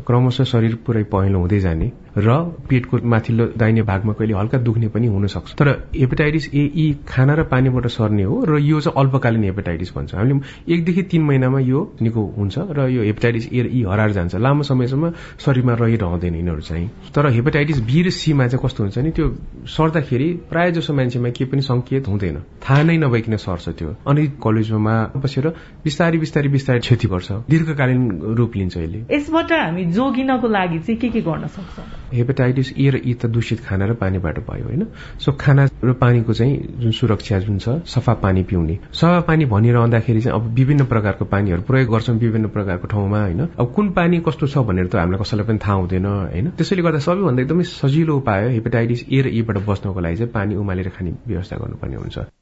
क्रमशः 0.07 0.43
शरीर 0.43 0.75
पुरै 0.85 1.03
पहेँलो 1.11 1.39
हुँदै 1.39 1.59
जाने 1.59 1.87
र 2.17 2.29
पेटको 2.69 2.97
माथिल्लो 3.05 3.45
दाहिने 3.57 3.81
भागमा 3.81 4.13
कहिले 4.13 4.33
हल्का 4.33 4.57
दुख्ने 4.57 4.87
पनि 4.89 5.07
हुन 5.07 5.27
सक्छ 5.27 5.53
तर 5.59 5.67
हेपेटाइटिस 5.95 6.47
ए 6.53 6.63
यी 6.75 6.87
खाना 7.07 7.33
र 7.33 7.43
पानीबाट 7.51 7.87
सर्ने 7.87 8.23
हो 8.23 8.35
र 8.49 8.59
यो 8.59 8.79
चाहिँ 8.81 8.95
अल्पकालीन 8.97 9.43
हेपेटाइटिस 9.43 9.93
भन्छ। 9.95 10.15
हामीले 10.15 10.73
एकदेखि 10.73 11.03
तीन 11.11 11.21
महिनामा 11.23 11.59
यो 11.59 11.79
निको 12.01 12.21
हुन्छ 12.37 12.57
र 12.77 12.87
यो 12.89 13.01
हेपेटाइटिस 13.03 13.45
ए 13.53 13.67
यी 13.69 13.81
हराएर 13.83 14.11
जान्छ। 14.11 14.35
लामो 14.35 14.63
समयसम्म 14.63 15.11
शरीरमा 15.39 15.73
रहिरहँदैन 15.73 16.35
यिनीहरू 16.35 16.61
चाहिँ। 16.61 16.87
तर 17.15 17.29
हेपेटाइटिस 17.29 17.79
बी 17.85 18.01
र 18.03 18.09
सीमा 18.09 18.47
चाहिँ 18.47 18.65
कस्तो 18.65 18.83
हुन्छ 18.83 18.97
नि 18.97 19.11
त्यो 19.11 19.27
सर्दाखेरि 19.67 20.29
प्रायः 20.49 20.71
जसो 20.77 20.93
मान्छेमा 20.93 21.29
केही 21.29 21.49
पनि 21.51 21.61
संकेत 21.61 22.07
हुँदैन। 22.07 22.37
थाहा 22.63 22.83
नै 22.83 22.97
नभइकन 22.97 23.35
सर्छ 23.37 23.69
त्यो। 23.69 23.95
अनि 24.07 24.27
कलेजमा 24.43 24.95
बसेर 25.21 25.47
बिस्तारै 25.85 26.17
बिस्तारै 26.17 26.49
बिस्तारै 26.49 26.79
क्षति 26.79 27.07
पर्छ 27.07 27.31
दीर्घकालीन 27.49 28.01
रूप 28.37 28.55
लिन्छ 28.55 28.77
यसले। 28.77 28.99
यसबाट 29.15 29.51
हामी 29.51 29.85
जोगिनको 29.93 30.47
लागि 30.47 30.79
चाहिँ 30.79 30.99
के 30.99 31.09
के 31.09 31.21
गर्न 31.21 31.47
सक्छौँ? 31.47 31.85
हेपेटाइटिस 32.13 32.73
ए 32.77 32.89
र 32.89 33.01
ई 33.05 33.13
त 33.13 33.25
दूषित 33.25 33.59
खाना 33.59 33.85
र 33.85 33.93
पानीबाट 33.93 34.39
भयो 34.39 34.65
होइन? 34.65 34.85
सो 35.19 35.31
खाना 35.31 35.67
र 35.83 35.93
पानीको 35.93 36.33
चाहिँ 36.33 36.79
जुन 36.79 36.91
सुरक्षा 36.91 37.39
जुन 37.39 37.57
छ 37.57 37.69
सफा 37.85 38.13
पानी 38.13 38.43
पिउने। 38.43 38.77
सफा 38.93 39.19
पानी 39.19 39.45
भनिरहँदाखेरि 39.45 40.21
चाहिँ 40.21 40.39
अब 40.39 40.47
विभिन्न 40.53 40.85
प्रकारको 40.85 41.25
पानीहरू 41.25 41.61
प्रयोग 41.61 41.91
गर्छौँ 41.91 42.17
विभिन्न 42.17 42.47
प्रकारको 42.47 42.87
ठाउँमा 42.87 43.21
होइन? 43.21 43.47
अब 43.59 43.73
कुन 43.75 43.89
पानी 43.91 44.19
कस्तो 44.19 44.47
छ 44.47 44.57
भनेर 44.57 44.87
त 44.87 44.95
हामीलाई 44.95 45.23
कसैलाई 45.23 45.47
पनि 45.47 45.59
थाहा 45.59 45.73
हुँदैन 45.73 46.05
होइन? 46.05 46.49
त्यसैले 46.57 46.81
गर्दा 46.81 46.99
सबैभन्दा 46.99 47.41
एकदमै 47.43 47.63
सजिलो 47.63 48.17
उपाय 48.17 48.49
हेपेटाइटिस 48.49 49.05
ए 49.11 49.21
र 49.21 49.27
ईबाट 49.39 49.57
बस्नको 49.67 49.99
लागि 49.99 50.15
चाहिँ 50.15 50.31
पानी 50.31 50.55
उमालेर 50.55 50.89
खाने 50.89 51.11
व्यवस्था 51.27 51.57
गर्नुपर्ने 51.57 51.95
हुन्छ। 51.95 52.38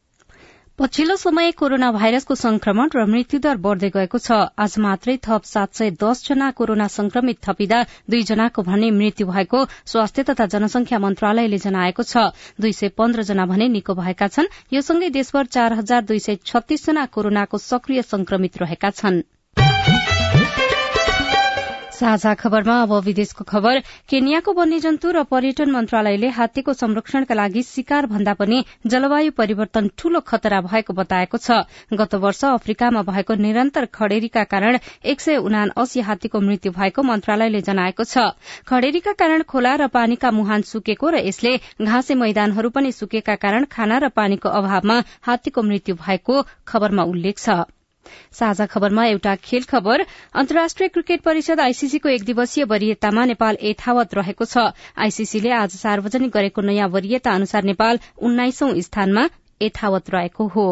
पछिल्लो 0.80 1.16
समय 1.16 1.52
कोरोना 1.52 1.92
भाइरसको 1.92 2.36
संक्रमण 2.36 2.90
र 2.96 3.06
मृत्युदर 3.10 3.58
बढ़दै 3.58 3.90
गएको 3.90 4.18
छ। 4.18 4.36
आज 4.56 4.74
मात्रै 4.78 5.16
थप 5.26 5.48
सात 5.52 5.74
सय 5.74 5.90
दस 6.04 6.22
जना 6.26 6.50
कोरोना 6.54 6.88
संक्रमित 6.96 7.40
थपिँदा 7.42 7.80
दुईजनाको 8.14 8.62
भने 8.62 8.90
मृत्यु 8.94 9.28
भएको 9.28 9.64
स्वास्थ्य 9.90 10.24
तथा 10.24 10.46
जनसंख्या 10.54 11.00
मन्त्रालयले 11.02 11.58
जनाएको 11.58 12.04
छ। 12.04 12.26
दुई 12.62 12.74
सय 12.74 12.94
पन्ध्र 12.94 13.26
जना 13.26 13.46
भने 13.50 13.68
निको 13.70 13.96
भएका 13.98 14.28
छन्। 14.30 14.52
यो 14.74 14.82
सँगै 14.82 15.10
देशभर 15.18 15.50
चार 15.58 15.74
हजार 15.82 16.06
दुई 16.06 16.20
सय 16.20 16.38
छत्तीस 16.46 16.86
जना 16.86 17.06
कोरोनाको 17.10 17.58
सक्रिय 17.58 18.02
संक्रमित 18.04 18.62
रहेका 18.62 18.94
छनृ। 19.02 19.26
साझा 21.98 22.34
खबरमा 22.36 22.76
अब 22.82 22.94
विदेशको 23.04 23.44
खबर। 23.44 23.80
केन्याको 24.10 24.54
वन्यजन्तु 24.54 25.12
र 25.12 25.24
पर्यटन 25.26 25.70
मन्त्रालयले 25.72 26.30
हात्तीको 26.32 26.74
संरक्षणका 26.76 27.36
लागि 27.36 27.64
शिकार 27.66 28.06
भन्दा 28.08 28.34
पनि 28.34 28.58
जलवायु 28.86 29.32
परिवर्तन 29.34 29.90
ठूलो 29.98 30.20
खतरा 30.22 30.62
भएको 30.64 30.94
बताएको 30.94 31.38
छ। 31.38 31.66
गत 31.94 32.14
वर्ष 32.18 32.44
अफ्रिकामा 32.48 33.02
भएको 33.04 33.34
निरन्तर 33.38 33.86
खडेरीका 33.92 34.44
कारण 34.46 34.78
एक 35.04 35.22
सय 35.22 35.38
उना 35.40 35.64
अस्सी 35.76 36.02
हात्तीको 36.02 36.40
मृत्यु 36.40 36.72
भएको 36.72 37.04
मन्त्रालयले 37.04 37.62
जनाएको 37.62 38.04
छ। 38.06 38.30
खडेरीका 38.68 39.14
कारण 39.18 39.42
खोला 39.44 39.74
र 39.76 39.88
पानीका 39.90 40.32
मुहान 40.32 40.62
सुकेको 40.70 41.10
र 41.10 41.24
यसले 41.26 41.56
घाँसे 41.82 42.16
मैदानहरू 42.16 42.70
पनि 42.70 42.92
सुकेका 42.94 43.36
कारण 43.38 43.66
खाना 43.72 43.98
र 43.98 44.10
पानीको 44.14 44.50
अभावमा 44.52 45.02
हात्तीको 45.24 45.64
मृत्यु 45.64 45.96
भएको 45.98 46.36
खबरमा 46.68 47.04
उल्लेख 47.06 47.38
छ। 47.40 47.66
साझा 48.32 48.66
खबरमा 48.66 49.06
एउटा 49.06 49.36
खेल 49.36 49.64
खबर। 49.64 50.06
अन्तर्राष्ट्रिय 50.34 50.90
क्रिकेट 50.90 51.22
परिषद 51.22 51.60
आईसीसीको 51.60 52.10
एक 52.10 52.24
दिवसीय 52.24 52.64
वरियतामा 52.64 53.26
नेपाल 53.26 53.58
यथावत 53.64 54.16
रहेको 54.16 54.46
छ। 54.46 54.58
आईसीसीले 54.98 55.52
आज 55.52 55.72
सार्वजनिक 55.72 56.32
गरेको 56.32 56.62
नयाँ 56.62 56.88
वरियता 56.88 57.32
अनुसार 57.32 57.64
नेपाल 57.64 58.00
उन्नाइसौं 58.22 58.80
स्थानमा 58.82 59.30
यथावत 59.62 60.10
रहेको 60.10 60.48
हो। 60.48 60.68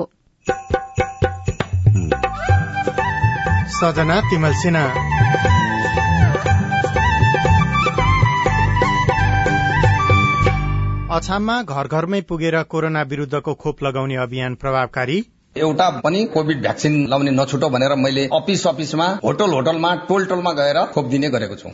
अछाममा 11.11 11.61
घर 11.61 11.87
घरमै 11.87 12.21
पुगेर 12.21 12.63
कोरोना 12.63 13.01
विरूद्धको 13.01 13.53
खोप 13.53 13.83
लगाउने 13.83 14.15
अभियान 14.15 14.55
प्रभावकारी। 14.55 15.23
एउटा 15.55 15.89
पनि 15.99 16.23
कोविड 16.25 16.61
भ्याक्सिन 16.61 16.95
लाउने 17.07 17.31
नछुटो 17.31 17.69
भनेर 17.69 17.95
मैले 17.95 18.25
अफिस 18.33 18.65
अफिसमा 18.67 19.05
होटल 19.23 19.51
होटलमा 19.51 19.93
टोल 20.07 20.25
टोलमा 20.25 20.51
गएर 20.51 20.79
खोप 20.85 21.05
दिने 21.05 21.29
गरेको 21.29 21.55
छु। 21.55 21.69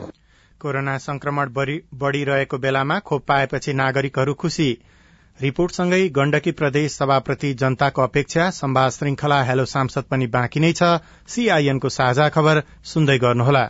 कोरोना 0.61 0.97
संक्रमण 0.97 1.49
बढ़िरहेको 1.93 2.57
बेलामा 2.57 2.99
खोप 2.99 3.25
पाएपछि 3.27 3.73
नागरिकहरू 3.73 4.33
खुशी 4.33 4.69
रिपोर्टसँगै 5.39 6.01
गण्डकी 6.09 6.51
प्रदेश 6.51 6.91
सभाप्रति 6.91 7.53
जनताको 7.53 8.01
अपेक्षा 8.01 8.49
सम्वाद 8.51 8.91
श्रृंखला 8.91 9.43
हेलो 9.43 9.65
सांसद 9.65 10.03
पनि 10.03 10.27
बाँकी 10.27 10.59
नै 10.59 10.73
छ। 10.73 11.01
सीआईएनको 11.27 11.89
साझा 11.89 12.29
खबर 12.29 12.63
सुन्दै 12.83 13.17
गर्नुहोला। 13.17 13.69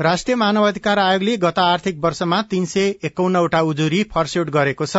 राष्ट्रिय 0.00 0.36
मानवाधिकार 0.36 0.98
आयोगले 0.98 1.36
गत 1.36 1.58
आर्थिक 1.58 1.98
वर्षमा 2.04 2.40
तीन 2.42 2.64
सय 2.66 2.94
एकाउन्नवटा 3.04 3.60
उजुरी 3.62 4.02
फर्स्यौट 4.04 4.50
गरेको 4.50 4.86
छ। 4.86 4.96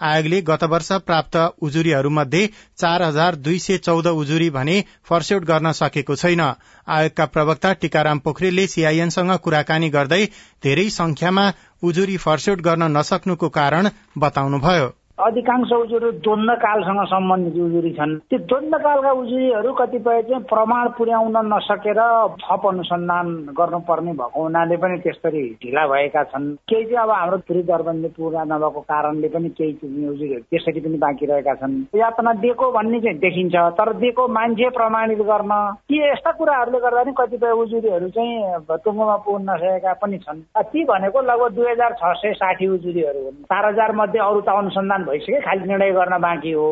आयोगले 0.00 0.40
गत 0.42 0.64
वर्ष 0.64 0.90
प्राप्त 1.04 1.36
उजुरीहरूमध्ये 1.60 2.48
चार 2.78 3.02
हजार 3.02 3.34
दुई 3.38 3.58
सय 3.58 3.78
चौध 3.78 4.06
उजुरी 4.06 4.48
भने 4.50 4.76
फर्स्यौट 5.04 5.44
गर्न 5.44 5.72
सकेको 5.72 6.16
छैन। 6.16 6.40
आयोगका 6.40 7.26
प्रवक्ता 7.26 7.72
टीकाराम 7.74 8.18
पोखरेलले 8.20 8.66
सीआईएनसँग 8.66 9.36
कुराकानी 9.38 9.90
गर्दै 9.90 10.24
धेरै 10.62 10.88
संख्यामा 10.90 11.52
उजुरी 11.82 12.16
फर्स्यौट 12.18 12.60
गर्न 12.60 12.90
नसक्नुको 12.96 13.48
कारण 13.50 13.90
बताउनुभयो। 14.18 14.88
अधिकांश 15.26 15.72
उजुरी 15.72 16.10
द्वन्द्वकालसँग 16.24 17.02
सम्बन्धित 17.12 17.56
उजुरी 17.62 17.92
छन्। 17.98 18.16
त्यो 18.30 18.38
द्वन्द्वकालका 18.50 19.12
उजुरीहरू 19.20 19.72
कतिपय 19.80 20.22
चाहिँ 20.28 20.42
प्रमाण 20.50 20.88
पुर्याउन 20.98 21.36
नसकेर 21.52 22.00
थप 22.42 22.66
अनुसन्धान 22.68 23.26
गर्नुपर्ने 23.58 24.12
भएको 24.20 24.42
हुनाले 24.42 24.76
पनि 24.82 24.98
त्यसरी 25.04 25.42
ढिला 25.62 25.86
भएका 25.86 26.22
छन्। 26.32 26.46
केही 26.68 26.84
चाहिँ 26.84 27.02
अब 27.04 27.10
हाम्रो 27.10 27.62
दरबन्दी 27.70 28.08
पुरा 28.16 28.44
नभएको 28.44 28.80
कारणले 28.90 29.28
पनि 29.28 29.48
केही 29.58 30.06
उजुरीहरू 30.08 30.44
त्यसरी 30.50 30.80
पनि 30.80 30.98
बाँकी 31.04 31.26
रहेका 31.26 31.54
छन्। 31.60 31.74
यातना 31.96 32.32
दिएको 32.40 32.70
भन्ने 32.72 33.00
चाहिँ 33.00 33.18
देखिन्छ 33.18 33.56
तर 33.78 33.92
दिएको 34.00 34.28
मान्छे 34.28 34.68
प्रमाणित 34.78 35.20
गर्न 35.30 35.52
ती 35.88 35.96
यस्ता 36.00 36.30
कुराहरूले 36.38 36.78
गर्दा 36.80 37.02
पनि 37.02 37.12
कतिपय 37.18 37.52
उजुरीहरू 37.62 38.08
चाहिँ 38.16 38.78
टुङ्गोमा 38.84 39.16
पुग्न 39.26 39.48
नसकेका 39.50 39.92
पनि 40.02 40.18
छन्। 40.18 40.40
ती 40.70 40.84
भनेको 40.84 41.20
लगभग 41.20 41.54
दुई 41.54 41.70
हजार 41.70 41.92
छ 42.00 42.12
सय 42.20 42.32
साठी 42.40 42.66
उजुरीहरू 42.68 43.20
हुन्। 43.24 43.42
चार 43.50 43.66
हजार 43.66 43.92
मध्ये 44.00 44.20
अरू 44.20 44.40
त 44.40 44.48
अनुसन्धान 44.48 45.04
भइसक्यो 45.10 45.40
खालि 45.40 45.68
निर्णय 45.68 45.92
गर्न 45.92 46.18
बाँकी 46.22 46.52
हो। 46.52 46.68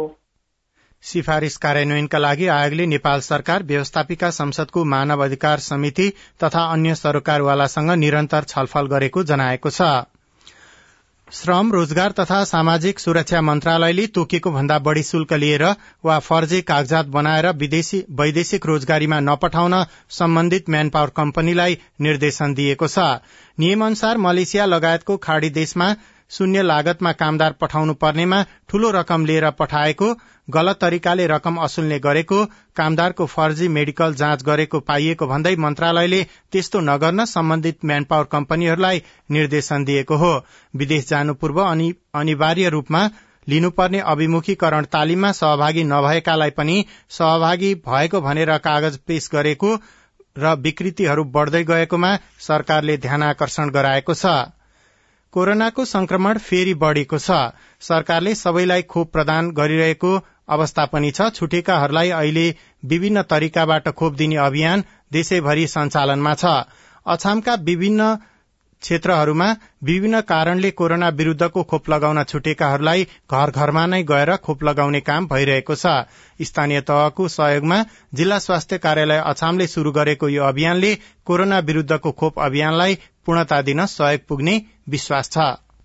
सिफारिश 1.04 1.56
कार्यान्वयनका 1.56 2.18
लागि 2.18 2.46
आयोगले 2.48 2.86
नेपाल 2.86 3.20
सरकार 3.22 3.62
व्यवस्थापिका 3.62 4.30
संसदको 4.32 4.84
मानव 4.84 5.24
अधिकार 5.24 5.58
समिति 5.62 6.08
तथा 6.44 6.62
अन्य 6.72 6.94
सरोकारवालासँग 6.94 7.90
निरन्तर 7.98 8.44
छलफल 8.44 8.86
गरेको 8.86 9.22
जनाएको 9.24 9.70
छ। 9.70 9.90
श्रम 11.28 11.72
रोजगार 11.72 12.12
तथा 12.12 12.42
सामाजिक 12.44 12.98
सुरक्षा 12.98 13.40
मन्त्रालयले 13.40 14.06
तोकेको 14.08 14.50
भन्दा 14.50 14.78
बढ़ी 14.78 15.02
शुल्क 15.02 15.32
लिएर 15.34 15.64
वा 16.04 16.18
फर्जी 16.18 16.60
कागजात 16.62 17.06
बनाएर 17.06 17.48
विदेशी 17.54 18.04
वैदेशिक 18.10 18.66
रोजगारीमा 18.66 19.18
नपठाउन 19.20 19.74
सम्बन्धित 20.10 20.70
म्यान 20.70 20.88
पावर 20.88 21.10
कम्पनीलाई 21.16 21.78
निर्देशन 22.00 22.54
दिएको 22.54 22.88
छ। 22.88 22.98
नियम 23.58 23.84
अनुसार 23.86 24.18
मलेसिया 24.18 24.66
लगायतको 24.66 25.16
खाड़ी 25.18 25.50
देशमा 25.52 25.94
शून्य 26.30 26.62
लागतमा 26.62 27.12
कामदार 27.12 27.52
पठाउनु 27.52 27.94
पर्नेमा 27.94 28.42
ठूलो 28.68 28.90
रकम 28.92 29.24
लिएर 29.26 29.48
पठाएको 29.50 30.12
गलत 30.48 30.78
तरिकाले 30.80 31.26
रकम 31.26 31.56
असुल्ने 31.60 31.98
गरेको 31.98 32.44
कामदारको 32.76 33.26
फर्जी 33.26 33.68
मेडिकल 33.68 34.14
जाँच 34.14 34.44
गरेको 34.44 34.80
पाइएको 34.80 35.26
भन्दै 35.26 35.54
मन्त्रालयले 35.56 36.22
त्यस्तो 36.52 36.80
नगर्न 36.80 37.24
सम्बन्धित 37.24 37.84
म्यान 37.84 38.04
पावर 38.04 38.24
कम्पनीहरूलाई 38.32 39.02
निर्देशन 39.30 39.84
दिएको 39.84 40.16
हो। 40.16 40.32
विदेश 40.74 41.08
जानु 41.08 41.34
पूर्व 41.34 41.60
अनिवार्य 41.64 42.68
रूपमा 42.68 43.08
लिनुपर्ने 43.46 44.00
अभिमुखीकरण 44.06 44.84
तालिममा 44.92 45.32
सहभागी 45.32 45.84
नभएकालाई 45.84 46.50
पनि 46.50 46.84
सहभागी 47.10 47.74
भएको 47.86 48.20
भनेर 48.20 48.56
कागज 48.58 48.98
पेश 49.06 49.28
गरेको 49.32 49.74
र 50.36 50.54
विकृतिहरू 50.60 51.24
बढ़दै 51.32 51.64
गएकोमा 51.64 52.14
सरकारले 52.40 52.96
ध्यान 52.98 53.22
आकर्षण 53.22 53.70
गराएको 53.70 54.14
छ। 54.14 54.36
कोरोनाको 55.34 55.84
संक्रमण 55.84 56.38
फेरि 56.40 56.74
बढ़ेको 56.76 57.18
छ। 57.18 57.38
सरकारले 57.82 58.34
सबैलाई 58.34 58.82
खोप 58.82 59.12
प्रदान 59.12 59.50
गरिरहेको 59.52 60.12
अवस्था 60.48 60.84
पनि 60.86 61.10
छ। 61.10 61.28
छुटेकाहरूलाई 61.32 62.10
अहिले 62.12 62.46
विभिन्न 62.84 63.22
तरिकाबाट 63.24 63.88
खोप 63.92 64.14
दिने 64.14 64.36
अभियान 64.46 64.84
देशैभरि 65.12 65.66
सञ्चालनमा 65.68 66.34
छ। 66.34 66.56
अछामका 67.06 67.54
विभिन्न 67.64 68.16
क्षेत्रहरूमा 68.82 69.46
विभिन्न 69.84 70.20
कारणले 70.22 70.70
कोरोना 70.70 71.08
विरूद्धको 71.10 71.62
खोप 71.62 71.88
लगाउन 71.90 72.22
छुटेकाहरूलाई 72.24 73.06
घर 73.30 73.50
घरमा 73.52 73.84
नै 73.86 74.02
गएर 74.02 74.34
खोप 74.38 74.62
लगाउने 74.64 75.00
काम 75.00 75.26
भइरहेको 75.26 75.74
छ। 75.74 75.94
स्थानीय 76.40 76.80
तहको 76.86 77.28
सहयोगमा 77.28 77.78
जिल्ला 78.14 78.38
स्वास्थ्य 78.38 78.78
कार्यालय 78.78 79.18
अछामले 79.26 79.66
शुरू 79.66 79.92
गरेको 79.92 80.28
यो 80.28 80.44
अभियानले 80.44 80.94
कोरोना 81.26 81.58
विरूद्धको 81.68 82.12
खोप 82.12 82.38
अभियानलाई 82.40 82.98
पूर्णता 83.28 83.60
दिन 83.62 83.84
सहयोग 83.86 84.20
पुग्ने 84.28 84.52
विश्वास 84.88 85.30
छ। 85.30 85.38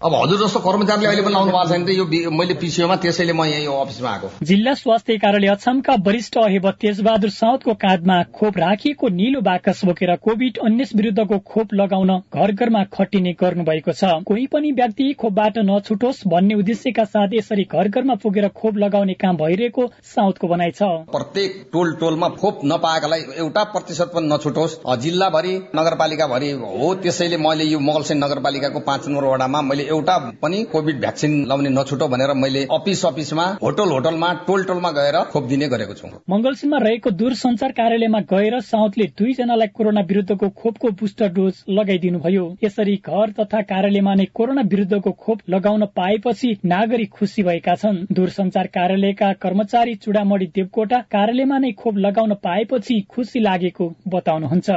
अब 0.04 0.14
हजुर 0.14 0.40
जस्तो 0.40 0.60
कर्मचारीले 0.60 1.08
अहिले 1.08 1.22
पनि 1.24 1.34
लाउनु 1.34 1.52
भएको 1.52 1.68
छैन 1.70 1.84
यो 1.90 2.32
मैले 2.32 2.54
पिसिओमा 2.60 2.96
त्यसैले 3.04 3.34
म 3.34 3.44
यही 3.46 3.66
अफिसमा 3.74 4.10
आएको। 4.10 4.30
जिल्ला 4.44 4.74
स्वास्थ्य 4.76 5.18
कार्यालय 5.18 5.48
अछामका 5.50 5.94
वरिष्ठ 6.04 6.38
अहेब 6.40 6.70
तेजबहादुर 6.82 7.30
साउदको 7.32 7.74
काँधमा 7.80 8.18
खोप 8.36 8.58
राखिएको 8.60 9.10
निलो 9.10 9.42
बाकस 9.42 9.80
बोकेर 9.86 10.16
कोविड 10.20 10.58
उन्नाइस 10.62 10.92
विरूद्धको 10.96 11.38
खोप 11.48 11.74
लगाउन 11.74 12.12
घर 12.36 12.52
घरमा 12.52 12.84
खटिने 12.92 13.32
गर्नु 13.40 13.64
भएको 13.64 13.92
छ। 13.94 14.12
कोही 14.28 14.46
पनि 14.52 14.72
व्यक्ति 14.74 15.08
खोपबाट 15.16 15.58
नछुटोस् 15.64 16.20
भन्ने 16.28 16.56
उद्देश्यका 16.56 17.06
साथ 17.06 17.34
यसरी 17.34 17.64
घर 17.72 17.88
घरमा 17.88 18.16
पुगेर 18.20 18.48
खोप 18.52 18.78
लगाउने 18.78 19.14
काम 19.24 19.38
भइरहेको 19.38 19.88
साउदको 20.04 20.48
भनाइ 20.48 20.72
छ। 20.72 20.92
प्रत्येक 21.16 21.56
टोल 21.72 21.96
टोलमा 22.04 22.30
खोप 22.44 22.60
नपाएकालाई 22.66 23.22
एउटा 23.40 23.64
प्रतिशत 23.72 24.12
पनि 24.16 24.28
नछुटोस्। 24.34 24.78
जिल्लाभरि 25.00 25.56
नगरपालिकाभरि 25.76 26.52
हो 26.60 26.94
त्यसैले 27.02 27.38
मैले 27.40 27.72
यो 27.72 27.80
मगलसेन 27.82 28.24
नगरपालिकाको 28.24 28.80
पाँच 28.84 29.08
नम्बर 29.08 29.32
वडामा 29.32 29.62
मैले 29.64 29.92
एउटा 29.94 30.18
पनि 30.42 30.64
कोविड 30.72 31.00
भ्याक्सिन 31.00 31.32
लाउने 31.48 31.70
नछुटो 31.72 32.08
भनेर 32.08 32.34
मैले 32.38 32.64
अफिस 32.72 33.06
अफिसमा 33.06 33.46
होटल 33.64 33.92
होटलमा 33.92 34.32
टोल 34.48 34.64
टोलमा 34.64 34.92
गएर 34.94 35.18
खोप 35.32 35.44
दिने 35.46 35.68
गरेको 35.70 35.94
छु। 35.94 36.08
मंगलसिंहमा 36.30 36.78
रहेको 36.80 37.10
दूरसञ्चार 37.14 37.72
कार्यालयमा 37.74 38.20
गएर 38.32 38.60
साउथले 38.64 39.06
दुईजनालाई 39.20 39.68
कोरोना 39.74 40.02
विरूद्धको 40.10 40.50
खोपको 40.54 40.92
बुस्टर 41.00 41.30
डोज 41.34 41.64
लगाइदिनु 41.72 42.20
भयो 42.20 42.46
यसरी 42.64 42.96
घर 43.04 43.32
तथा 43.40 43.62
कार्यालयमा 43.72 44.14
नै 44.16 44.26
कोरोना 44.34 44.62
विरूद्धको 44.72 45.12
खोप 45.24 45.40
लगाउन 45.50 45.86
पाएपछि 45.96 46.50
नागरिक 46.66 47.10
खुसी 47.14 47.44
भएका 47.44 47.76
छन्। 47.76 47.98
दूरसञ्चार 48.14 48.68
कार्यालयका 48.76 49.32
कर्मचारी 49.44 49.96
चुडामणी 50.04 50.46
देवकोटा 50.56 51.00
कार्यालयमा 51.12 51.58
नै 51.60 51.72
खोप 51.82 51.98
लगाउन 52.06 52.34
पाएपछि 52.44 53.00
खुसी 53.10 53.40
लागेको 53.40 53.90
बताउनुहुन्छ। 54.08 54.70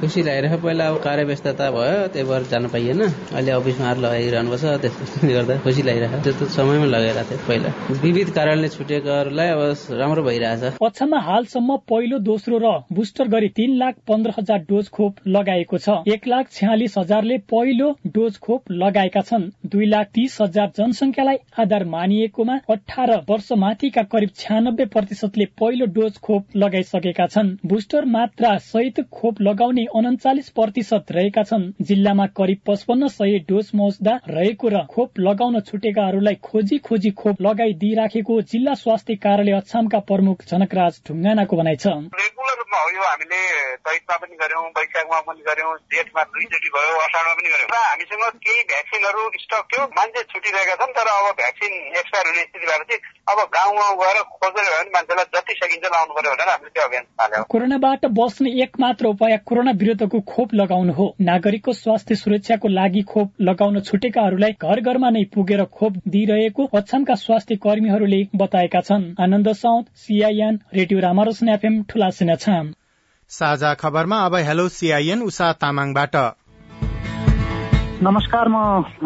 खुसी 0.00 0.22
लागिरहेको 0.22 0.66
पहिला 0.66 0.88
अब 0.88 0.96
कार्य 1.04 1.24
व्यस्तता 1.24 1.70
भयो 1.70 2.06
त्यही 2.08 2.28
भएर 2.28 2.42
जान 2.50 2.66
पाइएन। 2.74 3.00
अहिले 3.02 3.52
अफिसमा 3.52 3.92
लगाइरहनु 4.04 4.50
पर्छ 4.54 4.80
त्यसले 4.82 5.32
गर्दा 5.34 5.54
खुसी 5.64 5.82
लागिरहेको 5.82 6.22
त्यो 6.24 6.32
त 6.38 6.42
समयमा 6.54 6.86
लगाइरहेको 6.86 7.30
थियो 7.30 7.46
पहिला। 7.48 7.68
विविध 8.02 8.28
कारणले 8.30 8.68
छुटेकोहरूलाई 8.70 9.48
अब 9.50 9.60
राम्रो 10.00 10.22
भइरहेछ। 10.22 10.78
पक्षमा 10.78 11.18
हालसम्म 11.28 11.76
पहिलो 11.90 12.18
दोस्रो 12.22 12.58
र 12.62 12.66
बुस्टर 12.94 13.26
गरी 13.34 13.48
तीन 13.58 13.70
लाख 13.78 13.94
पन्ध्र 14.08 14.30
हजार 14.38 14.58
डोज 14.70 14.88
खोप 14.94 15.12
लगाएको 15.26 15.78
छ। 15.78 15.88
एक 16.06 16.26
लाख 16.28 16.50
छ्यालिस 16.52 16.98
हजारले 16.98 17.38
पहिलो 17.50 17.88
डोज 18.06 18.38
खोप 18.38 18.70
लगाएका 18.72 19.20
छन्। 19.20 19.50
दुई 19.66 19.86
लाख 19.86 20.06
तीस 20.14 20.38
हजार 20.40 20.70
जनसंख्यालाई 20.78 21.36
आधार 21.58 21.84
मानिएकोमा 21.94 22.58
अठार 22.70 23.10
वर्ष 23.30 23.48
माथिका 23.58 24.02
करिब 24.12 24.30
छ्यानब्बे 24.36 24.84
प्रतिशतले 24.94 25.44
पहिलो 25.58 25.86
डोज 25.96 26.18
खोप 26.22 26.56
लगाइसकेका 26.56 27.26
छन्। 27.26 27.54
बुस्टर 27.66 28.04
मात्रा 28.14 28.56
सहित 28.70 29.00
खोप 29.12 29.40
लगाउने 29.42 29.86
उन्चालिस 29.94 30.48
प्रतिशत 30.50 31.12
रहेका 31.12 31.42
छन्। 31.42 31.70
जिल्लामा 31.82 32.26
करिब 32.36 32.58
पचपन्न 32.66 33.08
सय 33.10 33.38
डोज 33.48 33.70
मौजदा 33.74 34.18
रहेको 34.36 34.68
र 34.68 34.84
खोप 34.94 35.20
लगाउन 35.28 35.60
छुटेकाहरूलाई 35.68 36.36
खोजी 36.42 36.78
खोजी 36.86 37.10
खोप 37.20 37.42
लगाइदिइराखेको 37.46 38.40
जिल्ला 38.52 38.74
स्वास्थ्य 38.82 39.14
कार्यालय 39.24 39.56
अछामका 39.60 39.98
प्रमुख 40.10 40.44
जनकराज 40.50 41.00
ढुङ्गानाको 41.08 41.56
भनाइ 41.56 41.76
छ। 41.76 41.86
किसिममा 42.14 42.80
हो 42.84 42.88
यो 42.96 43.02
हामीले 43.04 43.40
चैतमा 43.86 44.16
पनि 44.22 44.36
गर्यौँ 44.42 44.64
वैशाखमा 44.76 45.20
पनि 45.28 45.42
गर्यौँ 45.48 45.72
जेठमा 45.94 46.22
दुईचोटि 46.34 46.68
भयो 46.76 46.94
असारमा 47.06 47.34
पनि 47.38 47.48
गर्यौँ 47.54 47.82
हामीसँग 47.84 48.24
केही 48.44 48.62
भ्याक्सिनहरू 48.70 49.22
स्टक 49.44 49.64
थियो 49.72 49.86
मान्छे 49.98 50.22
छुटिरहेका 50.32 50.74
छन् 50.82 50.94
तर 50.98 51.10
अब 51.14 51.26
भ्याक्सिन 51.40 51.72
एक्सपायर 52.00 52.26
हुने 52.28 52.42
स्थिति 52.48 52.66
भएपछि 52.66 52.96
अब 53.32 53.38
गाउँ 53.56 53.74
गाउँ 53.78 53.96
गएर 54.02 54.18
खोजेर 54.34 54.70
भने 54.74 54.90
मान्छेलाई 54.96 55.30
जति 55.34 55.54
सकिन्छ 55.60 55.84
लाउनु 55.94 56.14
पर्यो 56.18 56.34
भनेर 56.34 56.48
हामीले 56.48 56.74
त्यो 56.74 56.86
अभियान 56.88 57.04
थाल्यौँ 57.22 57.44
कोरोनाबाट 57.54 58.06
बस्ने 58.20 58.50
एक 58.64 58.80
मात्र 58.80 59.14
उपाय 59.14 59.36
कोरोना 59.48 59.72
विरुद्धको 59.82 60.20
खोप 60.32 60.54
लगाउनु 60.54 60.92
हो। 60.92 61.06
नागरिकको 61.30 61.72
स्वास्थ्य 61.74 62.14
सुरक्षाको 62.16 62.68
लागि 62.68 63.02
खोप 63.12 63.28
लगाउन 63.48 63.80
छुटेकाहरूलाई 64.24 64.52
घर 64.64 64.80
घरमा 64.82 65.08
नै 65.10 65.22
पुगेर 65.34 65.62
खोप 65.70 65.92
दिइरहेको 66.08 66.64
अछामका 66.72 67.14
स्वास्थ्य 67.14 67.56
कर्मीहरूले 67.60 68.20
बताएका 68.34 68.80
छन्। 68.80 69.04
Anand 69.20 69.48
south 69.54 69.84
CIN 69.96 70.54
radio 70.74 71.00
Ramaroshan 71.00 71.48
FM 71.50 71.74
ठुला 71.84 72.08
छाम 72.10 72.72
साझा 73.30 73.72
खबरमा 73.74 74.18
अब 74.26 74.34
हेलो 74.48 74.68
सीआईएन 74.70 75.22
उषा 75.22 75.52
तामाङबाट। 75.60 76.16
नमस्कार 78.00 78.48
म 78.48 78.56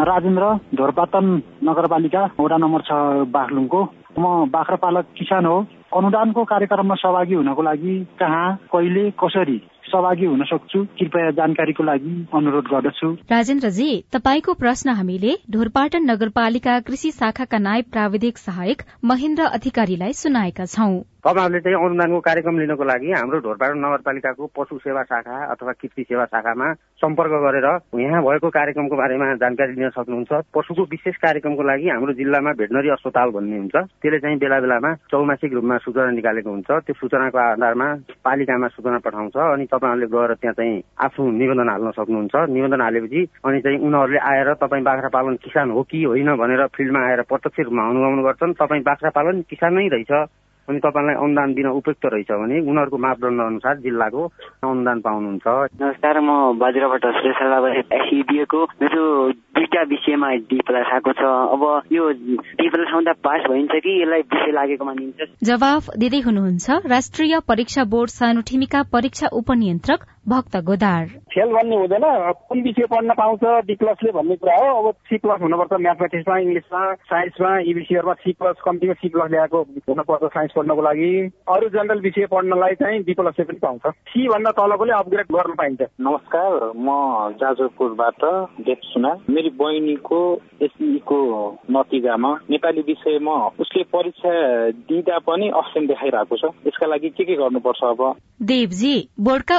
राजेन्द्र 0.07 0.45
ढोरपातन 0.79 1.27
नगरपालिका 1.67 2.23
वडा 2.39 2.57
नम्बर 2.57 2.81
छ 2.83 2.91
बागलुङको 3.35 3.81
म 4.19 4.47
बाख्रा 4.55 4.77
पालक 4.79 5.05
किसान 5.19 5.47
हो। 5.47 5.59
अनुदानको 5.99 6.45
कार्यक्रममा 6.45 6.95
सहभागी 6.95 7.35
हुनको 7.35 7.63
लागि 7.63 7.95
कहाँ 8.21 8.47
कहिले 8.73 9.05
कसरी 9.19 9.59
सहभागी 9.89 10.27
हुन 10.27 10.45
सक्छु। 10.45 10.85
कृपया 10.99 11.31
जानकारीको 11.41 11.83
लागि 11.85 12.15
अनुरोध 12.35 12.67
गर्दछु। 12.69 13.13
राजेन्द्रजी 13.31 13.91
तपाईँको 14.13 14.55
प्रश्न 14.55 14.97
हामीले 15.01 15.35
ढोरपाटन 15.51 16.11
नगरपालिका 16.11 16.79
कृषि 16.87 17.11
शाखाका 17.11 17.59
नायब 17.59 17.85
प्राविधिक 17.93 18.39
सहायक 18.39 18.83
महेन्द्र 19.05 19.53
अधिकारीलाई 19.59 20.13
सुनाएका 20.15 20.65
छौं। 20.67 20.99
तपाईँहरूले 21.19 21.61
चाहिँ 21.61 21.79
अनुदानको 21.85 22.19
कार्यक्रम 22.21 22.59
लिनको 22.59 22.85
लागि 22.85 23.11
हाम्रो 23.13 23.39
ढोरपाटन 23.45 23.79
नगरपालिकाको 23.85 24.47
पशु 24.57 24.79
सेवा 24.79 25.03
शाखा 25.03 25.37
अथवा 25.53 25.73
कृषि 25.81 26.03
सेवा 26.09 26.25
शाखामा 26.25 26.73
सम्पर्क 27.03 27.33
गरेर 27.45 27.67
यहाँ 28.01 28.23
भएको 28.23 28.49
कार्यक्रमको 28.49 28.97
बारेमा 28.97 29.27
जानकारी 29.43 29.73
लिन 29.75 29.91
सक्नुहुन्छ। 29.99 30.33
पशुको 30.55 30.83
विशेष 30.95 31.17
कार्यक्रमको 31.27 31.63
लागि 31.63 31.89
हाम्रो 31.89 32.13
जिल्लामा 32.21 32.53
भेटनरी 32.61 32.89
अस्पताल 32.97 33.31
भन्ने 33.37 33.59
हुन्छ। 33.59 33.77
त्यसले 33.77 34.19
चाहिँ 34.19 34.39
बेला 34.39 34.61
बेलामा 34.61 34.95
चौमासिक 35.11 35.53
रूपमा 35.59 35.77
सूचना 35.85 36.11
निकालेको 36.19 36.51
हुन्छ। 36.51 36.71
त्यो 36.87 36.95
सूचनाको 37.03 37.39
आधारमा 37.39 37.89
पालिकामा 38.25 38.69
सूचना 38.79 38.99
पठाउँछ 39.05 39.37
अनि 39.37 39.67
तपाईँहरूले 39.79 40.07
गएर 40.07 40.35
त्यहाँ 40.35 40.55
चाहिँ 40.55 40.83
आफ्नो 40.99 41.31
निबन्धन 41.31 41.69
हाल्न 41.69 41.91
सक्नुहुन्छ। 41.91 42.35
निबन्धन 42.51 42.81
हालेपछि 42.81 43.21
अनि 43.45 43.61
चाहिँ 43.61 43.79
उनीहरूले 43.79 44.19
आएर 44.19 44.55
तपाईँ 44.55 44.85
बाख्रा 44.85 45.09
पालन 45.09 45.35
किसान 45.37 45.71
हो 45.71 45.83
कि 45.83 46.05
होइन 46.05 46.37
भनेर 46.37 46.67
फिल्डमा 46.67 47.01
आएर 47.01 47.23
प्रत्यक्ष 47.23 47.61
रूपमा 47.61 47.83
अनुगमन 47.89 48.23
गर्छन्। 48.23 48.53
तपाईँ 48.53 48.83
बाख्रा 48.83 49.11
पालन 49.11 49.43
किसान 49.43 49.79
रहेछ। 49.79 50.13
अनि 50.69 50.79
तपाईँलाई 50.79 51.15
अनुदान 51.25 51.55
दिन 51.55 51.67
उपयुक्त 51.67 52.05
रहेछ 52.13 52.31
भने 52.31 52.61
उनीहरूको 52.61 52.99
मापदण्ड 52.99 53.41
अनुसार 53.41 53.77
जिल्लाको 53.81 54.23
अनुदान 54.65 54.99
पाउनुहुन्छ। 55.01 55.47
नमस्कार 55.81 56.21
म 56.21 56.31
बाजुराबाट 56.61 57.05
एसिडिएको 57.93 58.61
मेरो 58.83 59.05
दुईटा 59.57 59.83
विषयमा 59.83 60.29
डी 60.51 60.59
प्लस 60.61 60.93
आएको 60.93 61.13
छ। 61.13 61.23
अब 61.25 61.63
यो 61.93 62.05
डी 62.59 62.69
प्लस 62.69 62.93
आउँदा 62.95 63.13
पास 63.25 63.41
भइन्छ 63.51 63.73
कि 63.73 63.93
यसलाई 64.03 64.21
विषय 64.29 64.53
लागेको 64.53 64.85
मानिन्छ? 64.85 65.19
जवाफ 65.43 65.83
दिँदै 65.97 66.21
हुनुहुन्छ 66.21 66.67
राष्ट्रिय 66.87 67.41
परीक्षा 67.49 67.85
बोर्ड 67.85 68.11
सानोठिमीका 68.11 68.83
परीक्षा 68.93 69.27
उपनियन्त्रक 69.33 70.01
भक्त 70.29 70.57
गोदार। 70.65 71.07
फेल 71.33 71.53
भन्ने 71.53 71.77
हुँदैन 71.77 72.05
कुन 72.49 72.63
विषय 72.63 72.87
पढ्न 72.91 73.15
पाउँछ 73.19 73.45
डी 73.67 73.75
प्लसले 73.75 74.11
भन्ने 74.13 74.37
कुरा 74.37 74.57
हो 74.57 74.67
अब 74.79 74.95
सी 75.09 75.17
प्लस 75.19 75.41
हुनुपर्छ 75.43 75.81
म्याथमेटिक्समा 75.81 76.39
इङ्ग्लिसमा 76.39 76.83
साइन्समा 77.13 77.51
यी 77.59 77.73
विषयहरूमा 77.75 78.15
सी 78.23 78.33
प्लस 78.33 78.57
कम्तीमा 78.65 78.95
सी 79.01 79.09
प्लस 79.09 79.31
ल्याएको 79.31 79.63
हुनुपर्छ 79.89 80.31
साइन्स 80.35 80.53
पढ्नको 80.57 80.83
लागि। 80.83 81.11
अरू 81.55 81.69
जेनरल 81.69 82.01
विषय 82.01 82.27
पढ्नलाई 82.33 82.75
चाहिँ 82.83 83.03
डी 83.03 83.15
प्लसले 83.15 83.45
पनि 83.45 83.59
पाउँछ। 83.63 83.87
सी 84.11 84.27
भन्दा 84.29 84.51
तलकोले 84.59 84.93
अपग्रेड 84.93 85.33
गर्न 85.33 85.55
पाइन्छ। 85.55 85.81
नमस्कार 86.01 86.73
म 86.77 86.89
जाजरपुरबाट 87.41 88.25
देव 88.69 88.81
सुना 88.85 89.15
मेरी 89.31 89.51
बहिनीको 89.59 90.21
एसईको 90.63 91.21
नतिजामा 91.71 92.33
नेपाली 92.51 92.81
विषयमा 92.89 93.37
उसले 93.61 93.83
परीक्षा 93.95 94.33
दिँदा 94.89 95.19
पनि 95.29 95.49
अप्सन 95.57 95.87
देखाइरहेको 95.87 96.37
छ। 96.37 96.53
यसका 96.67 96.87
लागि 96.87 97.09
के 97.09 97.25
के 97.25 97.35
गर्नुपर्छ 97.35 97.85
अब? 97.85 98.03
देवजी 98.43 98.97
बोर्डका 99.21 99.59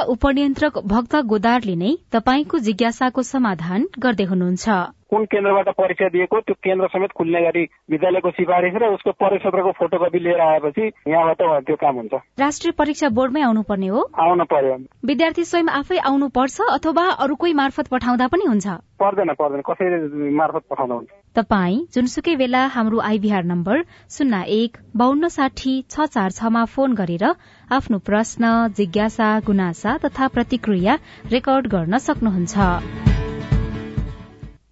उपनियन्त्रक 0.60 0.88
भक्त 0.92 1.14
गोदारले 1.24 1.74
नै 1.74 1.90
तपाईँको 2.12 2.58
जिज्ञासाको 2.60 3.22
समाधान 3.24 3.80
गर्दै 3.96 4.24
हुनुहुन्छ। 4.24 4.68
कुन 5.08 5.24
केन्द्रबाट 5.24 5.68
परीक्षा 5.72 6.08
दिएको 6.12 6.40
त्यो 6.40 6.54
केन्द्र 6.60 6.86
समेत 6.92 7.12
खुल्ने 7.16 7.40
गरी 7.40 7.62
विद्यालयको 7.90 8.30
सिफारिस 8.30 8.74
र 8.76 8.84
उसको 8.92 9.10
परिक्षत्रको 9.16 9.72
फोटोकपी 9.80 10.18
लिएर 10.20 10.40
आएपछि 10.40 10.84
यहाँबाट 11.08 11.64
त्यो 11.64 11.76
काम 11.80 11.94
हुन्छ। 11.96 12.12
राष्ट्रिय 12.44 12.72
परीक्षा 12.76 13.08
बोर्डमै 13.08 13.40
आउनुपर्ने 13.40 13.88
हो? 13.88 14.00
आउनु 14.20 14.44
पर्यो। 14.52 14.76
विद्यार्थी 15.08 15.44
स्वयं 15.44 15.72
आफै 15.80 15.98
आउनु 16.12 16.28
पर्छ 16.28 16.60
अथवा 16.76 17.04
अरू 17.24 17.34
कोही 17.40 17.54
मार्फत 17.56 17.88
पठाउँदा 17.88 18.26
पनि 18.28 18.44
हुन्छ? 18.52 18.66
पर्दैन 19.00 19.32
पर्दैन। 19.40 19.60
कसैले 19.64 20.30
मार्फत 20.36 20.64
पठाउँदा 20.70 20.94
हुन्छ 20.94 21.19
तपाई 21.36 21.74
जुनसुकै 21.94 22.32
बेला 22.38 22.60
हाम्रो 22.74 22.98
आइभीआर 23.08 23.44
नम्बर 23.44 23.82
शून्य 24.10 24.38
एक 24.54 24.78
बान्न 25.02 25.28
साठी 25.28 25.74
छ 25.90 26.06
चार 26.14 26.30
छमा 26.38 26.64
फोन 26.72 26.94
गरेर 26.94 27.24
आफ्नो 27.70 27.98
प्रश्न 28.08 28.50
जिज्ञासा 28.76 29.28
गुनासा 29.46 29.96
तथा 30.04 30.28
प्रतिक्रिया 30.36 30.96
रेकर्ड 31.34 31.70
गर्न 31.74 31.98
सक्नुहुन्छ। 32.06 32.66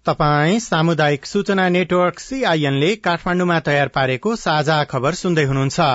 तपाई 0.05 0.59
सामुदायिक 0.59 1.25
सूचना 1.25 1.69
नेटवर्क 1.69 2.19
सीआईएनले 2.19 2.91
काठमाण्डुमा 3.07 3.59
तयार 3.67 3.95
पारेको 3.95 4.35
साझा 4.43 4.83
खबर 4.91 5.21
सुन्दै 5.21 5.45
हुनुहुन्छ। 5.45 5.89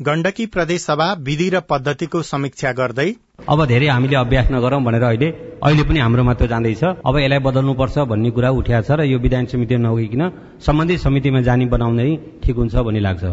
गण्डकी 0.00 0.46
प्रदेश 0.52 0.80
सभा 0.82 1.08
विधि 1.26 1.48
र 1.48 1.60
पद्धतिको 1.70 2.22
समीक्षा 2.28 2.72
गर्दै 2.78 3.10
अब 3.48 3.64
धेरै 3.66 3.88
हामीले 3.88 4.16
अभ्यास 4.16 4.48
नगरौं 4.52 4.84
भनेर 4.84 5.04
अहिले 5.04 5.28
अहिले 5.64 5.82
पनि 5.88 5.98
हाम्रोमा 5.98 6.32
त्यो 6.34 6.46
जाँदैछ। 6.46 6.82
अब 6.84 7.16
यसलाई 7.18 7.40
बदल्नुपर्छ 7.40 7.98
भन्ने 8.04 8.30
कुरा 8.36 8.48
उठिया 8.52 8.80
छ 8.84 9.00
र 9.00 9.04
यो 9.08 9.18
विधान 9.18 9.46
समिति 9.48 9.76
नगइकन 9.80 10.22
सम्बन्धित 10.60 11.00
समितिमा 11.00 11.40
जानी 11.40 11.66
बनाउनै 11.72 12.08
ठिक 12.44 12.56
हुन्छ 12.56 12.74
भन्ने 12.84 13.00
लाग्छ। 13.00 13.24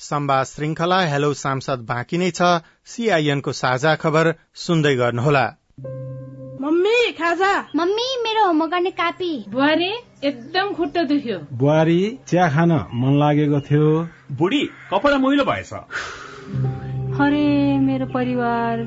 सम्वाद 0.00 0.44
श्रृंखला 0.46 1.00
हेलो 1.10 1.32
सांसद 1.34 1.82
बाँकी 1.88 2.18
नै 2.18 2.30
छ। 2.30 2.62
सीआईएनको 2.86 3.52
साझा 3.52 3.94
खबर 3.98 4.34
सुन्दै 4.54 4.94
गर्नुहोला। 4.94 5.44
मम्मी 6.62 6.98
खाजा? 7.18 7.52
मम्मी 7.76 8.06
मेरो 8.22 8.46
होमवर्क 8.46 8.70
गर्ने 8.70 8.90
कापी। 8.90 9.32
बुहारी 9.50 9.90
एकदम 10.22 10.72
खुट्टा 10.72 11.02
दुख्यो। 11.10 11.38
बुहारी 11.52 11.98
चिया 12.28 12.48
खान 12.48 12.72
मन 12.94 13.18
लागेको 13.18 13.60
थियो। 13.66 13.90
बुढी 14.38 14.62
कपडा 14.92 15.18
मैलो 15.18 15.44
भएछ। 15.50 15.72
अरे 17.18 17.46
मेरो 17.80 18.06
परिवार 18.14 18.86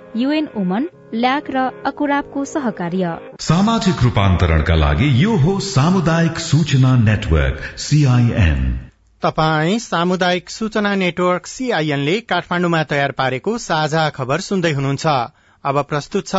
युएन 0.17 0.47
वुमन 0.55 0.87
ल्याक 1.13 1.49
र 1.49 1.57
अकुराबको 1.85 2.43
सहकार्य। 2.45 3.11
सामाजिक 3.39 4.01
रूपान्तरणका 4.03 4.75
लागि 4.75 5.07
यो 5.23 5.35
हो 5.37 5.53
सामुदायिक 5.59 6.39
सूचना 6.39 6.95
नेटवर्क 6.97 7.61
सीआईएन 7.79 8.59
तपाई 9.23 9.79
सामुदायिक 9.79 10.49
सूचना 10.49 10.93
नेटवर्क 10.95 11.47
सीआईएनले 11.47 12.19
काठमाण्डुमा 12.27 12.83
तयार 12.83 13.11
पारेको 13.13 13.57
साझा 13.57 14.09
खबर 14.09 14.39
सुन्दै 14.41 14.71
हुनुहुन्छ। 14.71 15.07
अब 15.63 15.81
प्रस्तुत 15.89 16.27
छ 16.27 16.35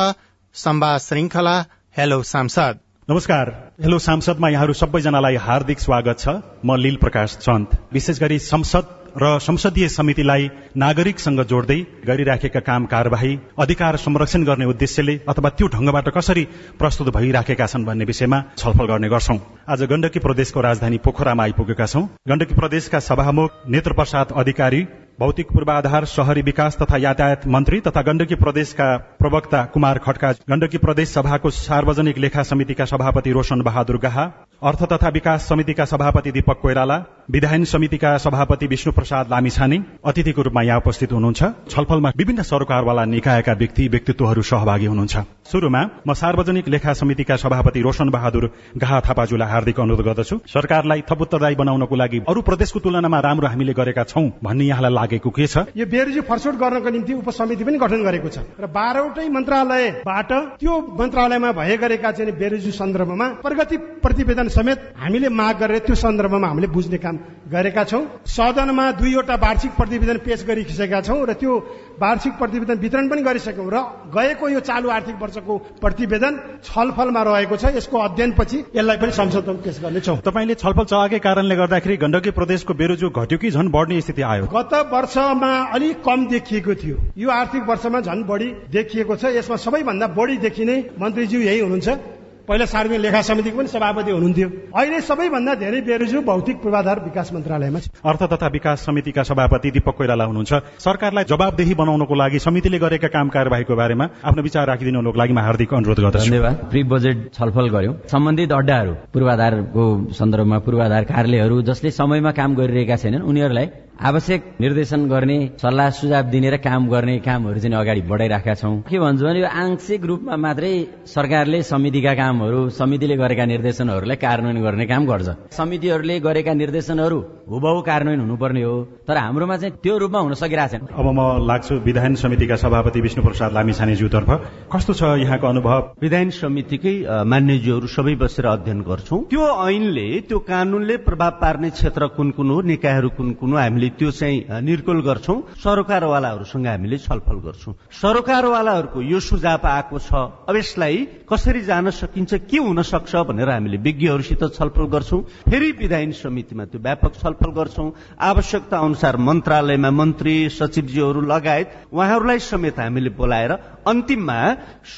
संवाद 0.55 1.01
श्रृंखला 1.01 1.59
हेलो 1.97 2.23
सांसद। 2.29 2.79
नमस्कार 3.09 3.57
हेलो 3.83 3.99
सांसदमा 3.99 4.49
यहाँहरू 4.49 4.73
सबैजनालाई 4.75 5.37
हार्दिक 5.41 5.81
स्वागत 5.81 6.19
छ। 6.19 6.29
म 6.65 6.77
लील 6.77 6.97
प्रकाश 6.97 7.37
चन्द। 7.41 7.79
विशेष 7.93 8.21
गरी 8.21 8.39
संसद 8.39 8.99
र 9.21 9.39
संसदीय 9.43 9.89
समितिलाई 9.89 10.49
नागरिकसँग 10.83 11.41
जोड्दै 11.49 11.79
गरिराखेका 12.07 12.61
काम 12.69 12.85
कार्यवाही 12.93 13.33
अधिकार 13.65 13.97
संरक्षण 14.05 14.45
गर्ने 14.45 14.65
उद्देश्यले 14.73 15.15
अथवा 15.29 15.51
त्यो 15.59 15.67
ढंगबाट 15.75 16.09
कसरी 16.17 16.45
प्रस्तुत 16.79 17.09
भइराखेका 17.17 17.67
छन् 17.67 17.85
भन्ने 17.85 18.05
विषयमा 18.13 18.43
छलफल 18.59 18.87
गर्ने 18.93 19.09
गर्छौं। 19.15 19.39
आज 19.73 19.83
गण्डकी 19.93 20.19
प्रदेशको 20.27 20.61
राजधानी 20.69 20.99
पोखरामा 21.05 21.43
आइपुगेका 21.43 21.87
छौं। 21.93 22.05
गण्डकी 22.29 22.55
प्रदेशका 22.55 22.99
सभामुख 23.11 23.51
नेत्र 23.77 23.93
प्रसाद 24.01 24.33
अधिकारी 24.45 24.83
भौतिक 25.21 25.47
पूर्वाधार 25.53 26.05
शहरी 26.11 26.43
विकास 26.43 26.77
तथा 26.83 26.97
यातायात 26.99 27.47
मन्त्री 27.55 27.81
तथा 27.87 28.03
गण्डकी 28.03 28.35
प्रदेशका 28.45 28.87
प्रवक्ता 29.21 29.65
कुमार 29.75 29.99
खड्का 30.07 30.31
गण्डकी 30.51 30.79
प्रदेश 30.85 31.09
सभाको 31.09 31.51
सार्वजनिक 31.57 32.19
लेखा 32.25 32.43
समितिका 32.53 32.85
सभापति 32.93 33.33
रोशन 33.33 33.61
बहादुर 33.69 33.99
गाहा 34.05 34.25
अर्थ 34.71 34.83
तथा 34.93 35.09
विकास 35.15 35.49
समितिका 35.49 35.85
सभापति 35.93 36.31
दीपक 36.33 36.59
कोइराला 36.63 36.97
विधायन 37.33 37.65
समितिका 37.65 38.17
सभापति 38.19 38.67
विष्णु 38.67 38.93
प्रसाद 38.93 39.31
लामिछाने 39.31 39.77
अतिथिको 40.05 40.43
रूपमा 40.43 40.63
यहाँ 40.63 40.79
उपस्थित 40.79 41.13
हुनुहुन्छ। 41.13 41.43
छलफलमा 41.71 42.11
विभिन्न 42.17 42.43
सरकारवाला 42.43 43.05
निकायका 43.07 43.53
व्यक्ति 43.53 43.87
व्यक्तित्वहरू 43.89 44.43
सहभागी 44.43 44.87
हुनुहुन्छ। 44.87 45.17
शुरूमा 45.53 45.83
म 46.07 46.13
सार्वजनिक 46.13 46.69
लेखा 46.69 46.93
समितिका 46.93 47.37
सभापति 47.37 47.81
रोशन 47.81 48.11
बहादुर 48.11 48.45
गाहा 48.77 49.01
थापाजुलाई 49.01 49.49
हार्दिक 49.49 49.81
अनुरोध 49.81 50.05
गर्दछु। 50.05 50.37
सरकारलाई 50.47 51.01
थप 51.09 51.21
उत्तरदायी 51.23 51.57
बनाउनको 51.57 51.97
लागि 51.97 52.21
अरू 52.29 52.43
प्रदेशको 52.43 52.79
तुलनामा 52.85 53.21
राम्रो 53.23 53.49
हामीले 53.49 53.73
गरेका 53.73 54.05
छौं 54.05 54.29
भन्ने 54.45 54.65
यहाँलाई 54.65 54.93
लागेको 54.93 55.31
के 55.33 55.47
छ? 55.47 55.73
यो 55.73 55.87
बेरोजी 55.89 56.21
फरसोट 56.29 56.55
गर्नको 56.61 56.91
निम्ति 56.91 57.13
उपसमिति 57.15 57.65
पनि 57.65 57.79
गठन 57.81 58.05
गरेको 58.05 58.29
छ। 58.29 58.45
र 58.61 58.69
बाह्रवटै 58.69 59.29
मन्त्रालयबाट 59.33 60.33
त्यो 60.61 60.73
मन्त्रालयमा 61.01 61.53
भए 61.57 61.77
गरेका 61.81 62.13
चाहिँ 62.13 62.37
बेरोजी 62.37 62.71
सन्दर्भमा 62.77 63.27
प्रगति 63.41 63.77
प्रतिवेदन 64.05 64.49
समेत 64.53 64.79
हामीले 65.01 65.29
माग 65.33 65.57
गरेर 65.65 65.79
त्यो 65.89 65.97
सन्दर्भमा 65.97 66.49
हामीले 66.49 66.69
बुझ्ने 66.69 66.99
काम 67.01 67.21
गरेका 67.53 67.85
छौं। 67.85 68.03
सदनमा 68.27 68.91
दुईवटा 68.93 69.35
वार्षिक 69.37 69.73
प्रतिवेदन 69.77 70.19
पेश 70.25 70.45
गरिसकेका 70.45 71.01
छौं 71.03 71.19
र 71.29 71.33
त्यो 71.35 71.53
वार्षिक 72.01 72.33
प्रतिवेदन 72.39 72.77
वितरण 72.79 73.09
पनि 73.09 73.23
गरिसक्यौं 73.23 73.69
र 73.69 73.77
गएको 74.11 74.49
यो 74.49 74.61
चालु 74.63 74.89
आर्थिक 74.91 75.17
वर्षको 75.23 75.59
प्रतिवेदन 75.81 76.33
छलफलमा 76.65 77.23
रहेको 77.23 77.57
छ। 77.57 77.65
यसको 77.77 77.99
अध्ययनपछि 77.99 78.59
यसलाई 78.77 78.97
पनि 78.97 79.13
संसदमा 79.13 79.61
पेश 79.61 79.81
गर्नेछौँ। 79.83 80.17
तपाईँले 80.23 80.55
छलफल 80.55 80.85
चलाएकै 80.85 81.19
कारणले 81.19 81.57
गर्दाखेरि 81.57 81.97
गण्डकी 81.97 82.31
प्रदेशको 82.31 82.75
बेरोजु 82.75 83.11
घट्यो 83.11 83.39
कि 83.39 83.51
झन् 83.51 83.71
बढ्ने 83.71 84.01
स्थिति 84.01 84.23
आयो? 84.23 84.47
गत 84.49 84.73
वर्षमा 84.93 85.53
अलिक 85.75 86.03
कम 86.03 86.27
देखिएको 86.29 86.75
थियो। 86.75 86.97
यो 87.19 87.29
आर्थिक 87.31 87.63
वर्षमा 87.69 88.01
झन् 88.01 88.25
बढी 88.25 88.49
देखिएको 88.71 89.17
छ। 89.17 89.37
यसमा 89.37 89.57
सबैभन्दा 89.59 90.07
बढी 90.17 90.37
देखिने 90.39 90.77
मन्त्रीज्यू 91.01 91.41
यही 91.41 91.61
हुनुहुन्छ। 91.61 92.22
पहिला 92.53 92.65
सार्वजनिक 92.69 93.01
लेखा 93.01 93.21
समितिको 93.25 93.57
पनि 93.57 93.69
सभापति 93.73 94.11
हुनुहुन्थ्यो। 94.13 94.49
अहिले 94.77 95.01
सबैभन्दा 95.01 95.53
धेरै 95.57 95.81
बेरोजु 95.89 96.21
भौतिक 96.21 96.57
पूर्वाधार 96.61 96.99
विकास 97.01 97.33
मन्त्रालयमा 97.33 97.81
छ। 97.81 97.89
अर्थ 98.05 98.23
तथा 98.29 98.47
विकास 98.53 98.85
समितिका 98.85 99.23
सभापति 99.25 99.71
दीपक 99.73 99.97
कोइराला 99.97 100.25
हुनुहुन्छ। 100.29 100.53
सरकारलाई 100.77 101.25
जवाबदेही 101.33 101.75
बनाउनको 101.81 102.15
लागि 102.15 102.39
समितिले 102.45 102.79
गरेका 102.79 103.09
काम 103.09 103.29
कार्यवाहीको 103.33 103.73
बारेमा 103.73 104.05
आफ्नो 104.29 104.43
विचार 104.45 104.67
राखिदिनुको 104.69 105.17
लागि 105.17 105.33
म 105.33 105.41
हार्दिक 105.41 105.73
अनुरोध 105.73 106.01
गर्दछु। 106.05 106.29
धन्यवाद। 106.29 106.55
प्री 106.69 106.83
बजेट 106.93 107.17
छलफल 107.33 107.67
गर्यौं। 107.73 107.95
सम्बन्धित 108.13 108.53
अड्डाहरू 108.53 108.93
पूर्वाधारको 109.17 109.85
सन्दर्भमा 110.13 110.59
पूर्वाधार 110.61 111.03
कार्यालयहरू 111.09 111.57
जसले 111.65 111.91
समयमा 111.91 112.31
काम 112.37 112.51
गरिरहेका 112.61 112.97
छैनन् 113.01 113.25
उनीहरूलाई 113.25 113.67
आवश्यक 114.03 114.43
निर्देशन 114.61 115.07
गर्ने 115.07 115.39
सल्लाह 115.63 115.91
सुझाव 115.95 116.31
दिने 116.31 116.51
र 116.51 116.57
काम 116.59 116.89
गर्ने 116.91 117.19
कामहरू 117.23 117.59
चाहिँ 117.63 117.77
अगाडि 117.79 118.01
बढाइराखेका 118.11 118.55
छौँ। 118.59 118.75
के 118.91 118.99
भन्छु 118.99 119.25
भने 119.25 119.41
यो 119.41 119.47
आंशिक 119.47 120.03
रूपमा 120.11 120.37
मात्रै 120.43 120.73
सरकारले 121.07 121.63
समितिका 121.63 122.13
कामहरू 122.19 122.61
समितिले 122.75 123.17
गरेका 123.23 123.45
निर्देशनहरूलाई 123.47 124.19
कार्यान्वयन 124.19 124.59
गर्ने 124.67 124.87
काम 124.91 125.07
गर्छ। 125.07 125.29
समितिहरूले 125.55 126.19
गरेका 126.19 126.53
निर्देशनहरू 126.63 127.19
हुबहु 127.47 127.81
कार्यान्वयन 127.87 128.21
हुनुपर्ने 128.27 128.63
हो 128.63 128.75
तर 129.07 129.17
हाम्रोमा 129.23 129.57
चाहिँ 129.63 129.75
त्यो 129.79 129.95
रूपमा 130.03 130.19
हुन 130.19 130.35
सकिरहेको 130.35 130.83
छैन। 130.83 130.83
अब 130.99 131.07
म 131.07 131.47
लाग्छु 131.47 131.75
विधान 131.87 132.15
समितिका 132.19 132.57
सभापति 132.59 133.01
विष्णु 133.07 133.23
प्रसाद 133.23 133.53
लामिछानेज्यूतर्फ 133.55 134.31
कस्तो 134.67 134.93
छ 134.99 135.03
यहाँको 135.23 135.47
अनुभव? 135.47 135.79
विधान 136.03 136.31
समितिकै 136.43 136.95
मान्यज्यूहरू 137.23 137.87
सबै 137.87 138.15
बसेर 138.19 138.47
अध्ययन 138.51 138.83
गर्छौँ। 138.83 139.21
त्यो 139.31 139.47
ऐनले 139.71 140.07
त्यो 140.27 140.39
कानूनले 140.51 140.97
प्रभाव 141.07 141.33
पार्ने 141.39 141.71
क्षेत्र 141.71 142.03
कुन 142.19 142.31
कुन 142.35 142.51
हो 142.51 142.61
निकायहरू 142.67 143.09
कुन 143.15 143.33
कुन 143.39 143.51
हो 143.53 143.59
हामीले 143.63 143.91
त्यो 143.99 144.11
चाहिँ 144.11 144.63
निर्कुल 144.63 145.01
गर्छौँ। 145.03 145.39
सरोकारवालाहरूसँग 145.63 146.67
हामीले 146.67 146.99
छलफल 146.99 147.39
गर्छौँ। 147.47 147.75
सरोकारवालाहरूको 147.93 149.01
यो 149.03 149.21
सुझाव 149.21 149.67
आएको 149.67 149.99
छ। 149.99 150.13
अब 150.49 150.57
यसलाई 150.57 150.97
कसरी 151.29 151.61
जान 151.63 151.91
सकिन्छ 151.91 152.35
के 152.51 152.59
हुन 152.59 152.83
सक्छ 152.83 153.13
भनेर 153.29 153.49
हामीले 153.49 153.77
विज्ञहरूसित 153.79 154.43
छलफल 154.55 154.87
गर्छौँ। 154.89 155.21
फेरि 155.49 155.71
विधायन 155.73 156.13
समितिमा 156.13 156.65
त्यो 156.65 156.81
व्यापक 156.81 157.13
छलफल 157.23 157.51
गर्छौँ। 157.53 157.89
आवश्यकता 158.21 158.77
अनुसार 158.79 159.17
मन्त्रालयमा 159.19 159.91
मन्त्री 159.91 160.35
सचिवजीहरू 160.51 161.21
लगायत 161.23 161.69
उहाँहरूलाई 161.93 162.39
समेत 162.41 162.79
हामीले 162.79 163.11
बोलाएर 163.11 163.53
अन्तिममा 163.87 164.39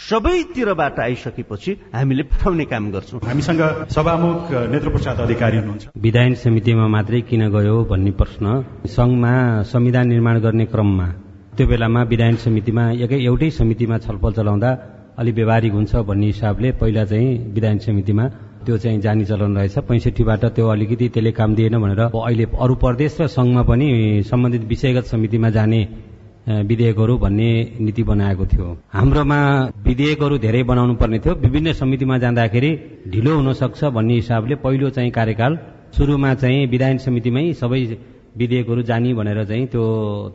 सबैतिरबाट 0.08 0.98
आइसकेपछि 1.00 1.72
हामीले 1.94 2.22
पठाउने 2.30 2.64
काम 2.68 2.90
गर्छौँ। 2.92 3.20
हामीसँग 3.24 3.62
सभामुख 3.88 4.50
नेत्र 4.72 4.88
प्रसाद 4.92 5.20
अधिकारी 5.20 5.56
हुनुहुन्छ। 5.58 5.84
विधायन 5.96 6.34
समितिमा 6.36 6.86
मात्रै 6.94 7.20
किन 7.24 7.48
गयो 7.48 7.76
भन्ने 7.90 8.10
प्रश्न 8.20 8.44
संघमा 8.86 9.32
संविधान 9.72 10.08
निर्माण 10.08 10.40
गर्ने 10.40 10.64
क्रममा। 10.68 11.06
त्यो 11.56 11.66
बेलामा 11.66 12.02
विधायन 12.12 12.36
समितिमा 12.44 12.84
एकै 13.04 13.18
एउटै 13.24 13.50
समितिमा 13.56 13.96
छलफल 14.04 14.32
चलाउँदा 14.36 14.70
अलि 15.16 15.32
व्यवहारिक 15.32 15.72
हुन्छ 15.72 15.92
भन्ने 16.04 16.26
हिसाबले 16.26 16.68
पहिला 16.76 17.04
चाहिँ 17.08 17.30
विधायन 17.54 17.78
समितिमा 17.88 18.24
त्यो 18.64 18.76
चाहिँ 18.84 19.00
जानी 19.00 19.24
चलन 19.24 19.56
रहेछ। 19.56 19.78
पैँसठीबाट 19.88 20.44
त्यो 20.56 20.66
अलिकति 20.68 21.08
त्यसले 21.08 21.32
काम 21.32 21.54
दिएन 21.54 21.80
भनेर 21.80 22.00
अहिले 22.12 22.44
अरू 22.52 22.74
प्रदेश 22.84 23.16
र 23.20 23.26
संघमा 23.32 23.62
पनि 23.64 23.88
सम्बन्धित 24.28 24.64
विषयगत 24.68 25.04
समितिमा 25.08 25.48
जाने 25.56 25.80
विधेयकहरू 26.44 27.16
भन्ने 27.18 27.50
नीति 27.80 28.02
बनाएको 28.04 28.44
थियो। 28.46 28.66
हाम्रोमा 28.92 29.38
विधेयकहरू 29.86 30.38
धेरै 30.38 30.62
बनाउनु 30.62 30.94
पर्ने 31.00 31.18
थियो। 31.18 31.34
विभिन्न 31.34 31.72
समितिमा 31.72 32.18
जाँदाखेरि 32.18 32.70
ढिलो 33.08 33.32
हुन 33.36 33.52
सक्छ 33.52 33.84
भन्ने 33.96 34.14
हिसाबले 34.14 34.54
पहिलो 34.60 34.90
चाहिँ 34.90 35.10
कार्यकाल 35.10 35.52
सुरुमा 35.96 36.34
चाहिँ 36.34 36.66
विधायन 36.68 36.98
समितिमै 36.98 37.52
सबै 37.56 37.80
विधेयकहरू 38.36 38.82
जाने 38.82 39.14
भनेर 39.14 39.44
चाहिँ 39.44 39.66
त्यो 39.72 39.84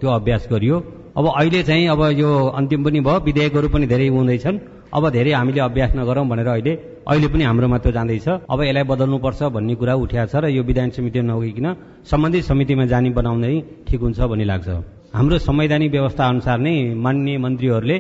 त्यो 0.02 0.10
अभ्यास 0.10 0.48
गरियो। 0.52 0.78
अब 1.18 1.26
अहिले 1.30 1.62
चाहिँ 1.64 1.88
अब 1.94 2.02
यो 2.18 2.30
अन्तिम 2.58 2.84
पनि 2.84 3.00
भयो। 3.06 3.20
विधेयकहरू 3.28 3.68
पनि 3.70 3.86
धेरै 3.88 4.08
हुँदैछन्। 4.08 4.58
अब 4.90 5.10
धेरै 5.14 5.32
हामीले 5.32 5.62
अभ्यास 5.62 5.92
नगरौँ 5.96 6.26
भनेर 6.26 6.48
अहिले 6.48 6.74
अहिले 7.06 7.28
पनि 7.28 7.44
हाम्रोमा 7.44 7.78
त्यो 7.78 7.92
जाँदैछ। 7.92 8.28
अब 8.50 8.60
यसलाई 8.64 8.84
बदल्नुपर्छ 8.84 9.42
भन्ने 9.54 9.76
कुरा 9.76 9.94
उठ्या 9.94 10.26
छ 10.26 10.36
र 10.42 10.50
यो 10.50 10.64
विधान 10.64 10.90
समिति 10.90 11.22
नगइकन 11.22 11.68
सम्बन्धित 12.10 12.44
समितिमा 12.50 12.86
जाने 12.90 13.10
बनाउँदै 13.14 13.54
ठिक 13.86 14.00
हुन्छ 14.02 14.20
भन्ने 14.32 14.46
लाग्छ। 14.46 14.70
हाम्रो 15.14 15.38
संवैधानिक 15.40 15.92
व्यवस्था 15.92 16.24
अनुसार 16.28 16.58
नै 16.60 16.74
मान्य 16.94 17.38
मन्त्रीहरूले 17.42 17.98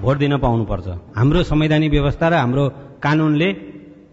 भोट 0.00 0.16
दिन 0.18 0.32
पाउनुपर्छ। 0.40 0.86
हाम्रो 1.12 1.42
संवैधानिक 1.44 1.90
व्यवस्था 1.90 2.26
र 2.28 2.34
हाम्रो 2.34 2.64
कानूनले 3.04 3.48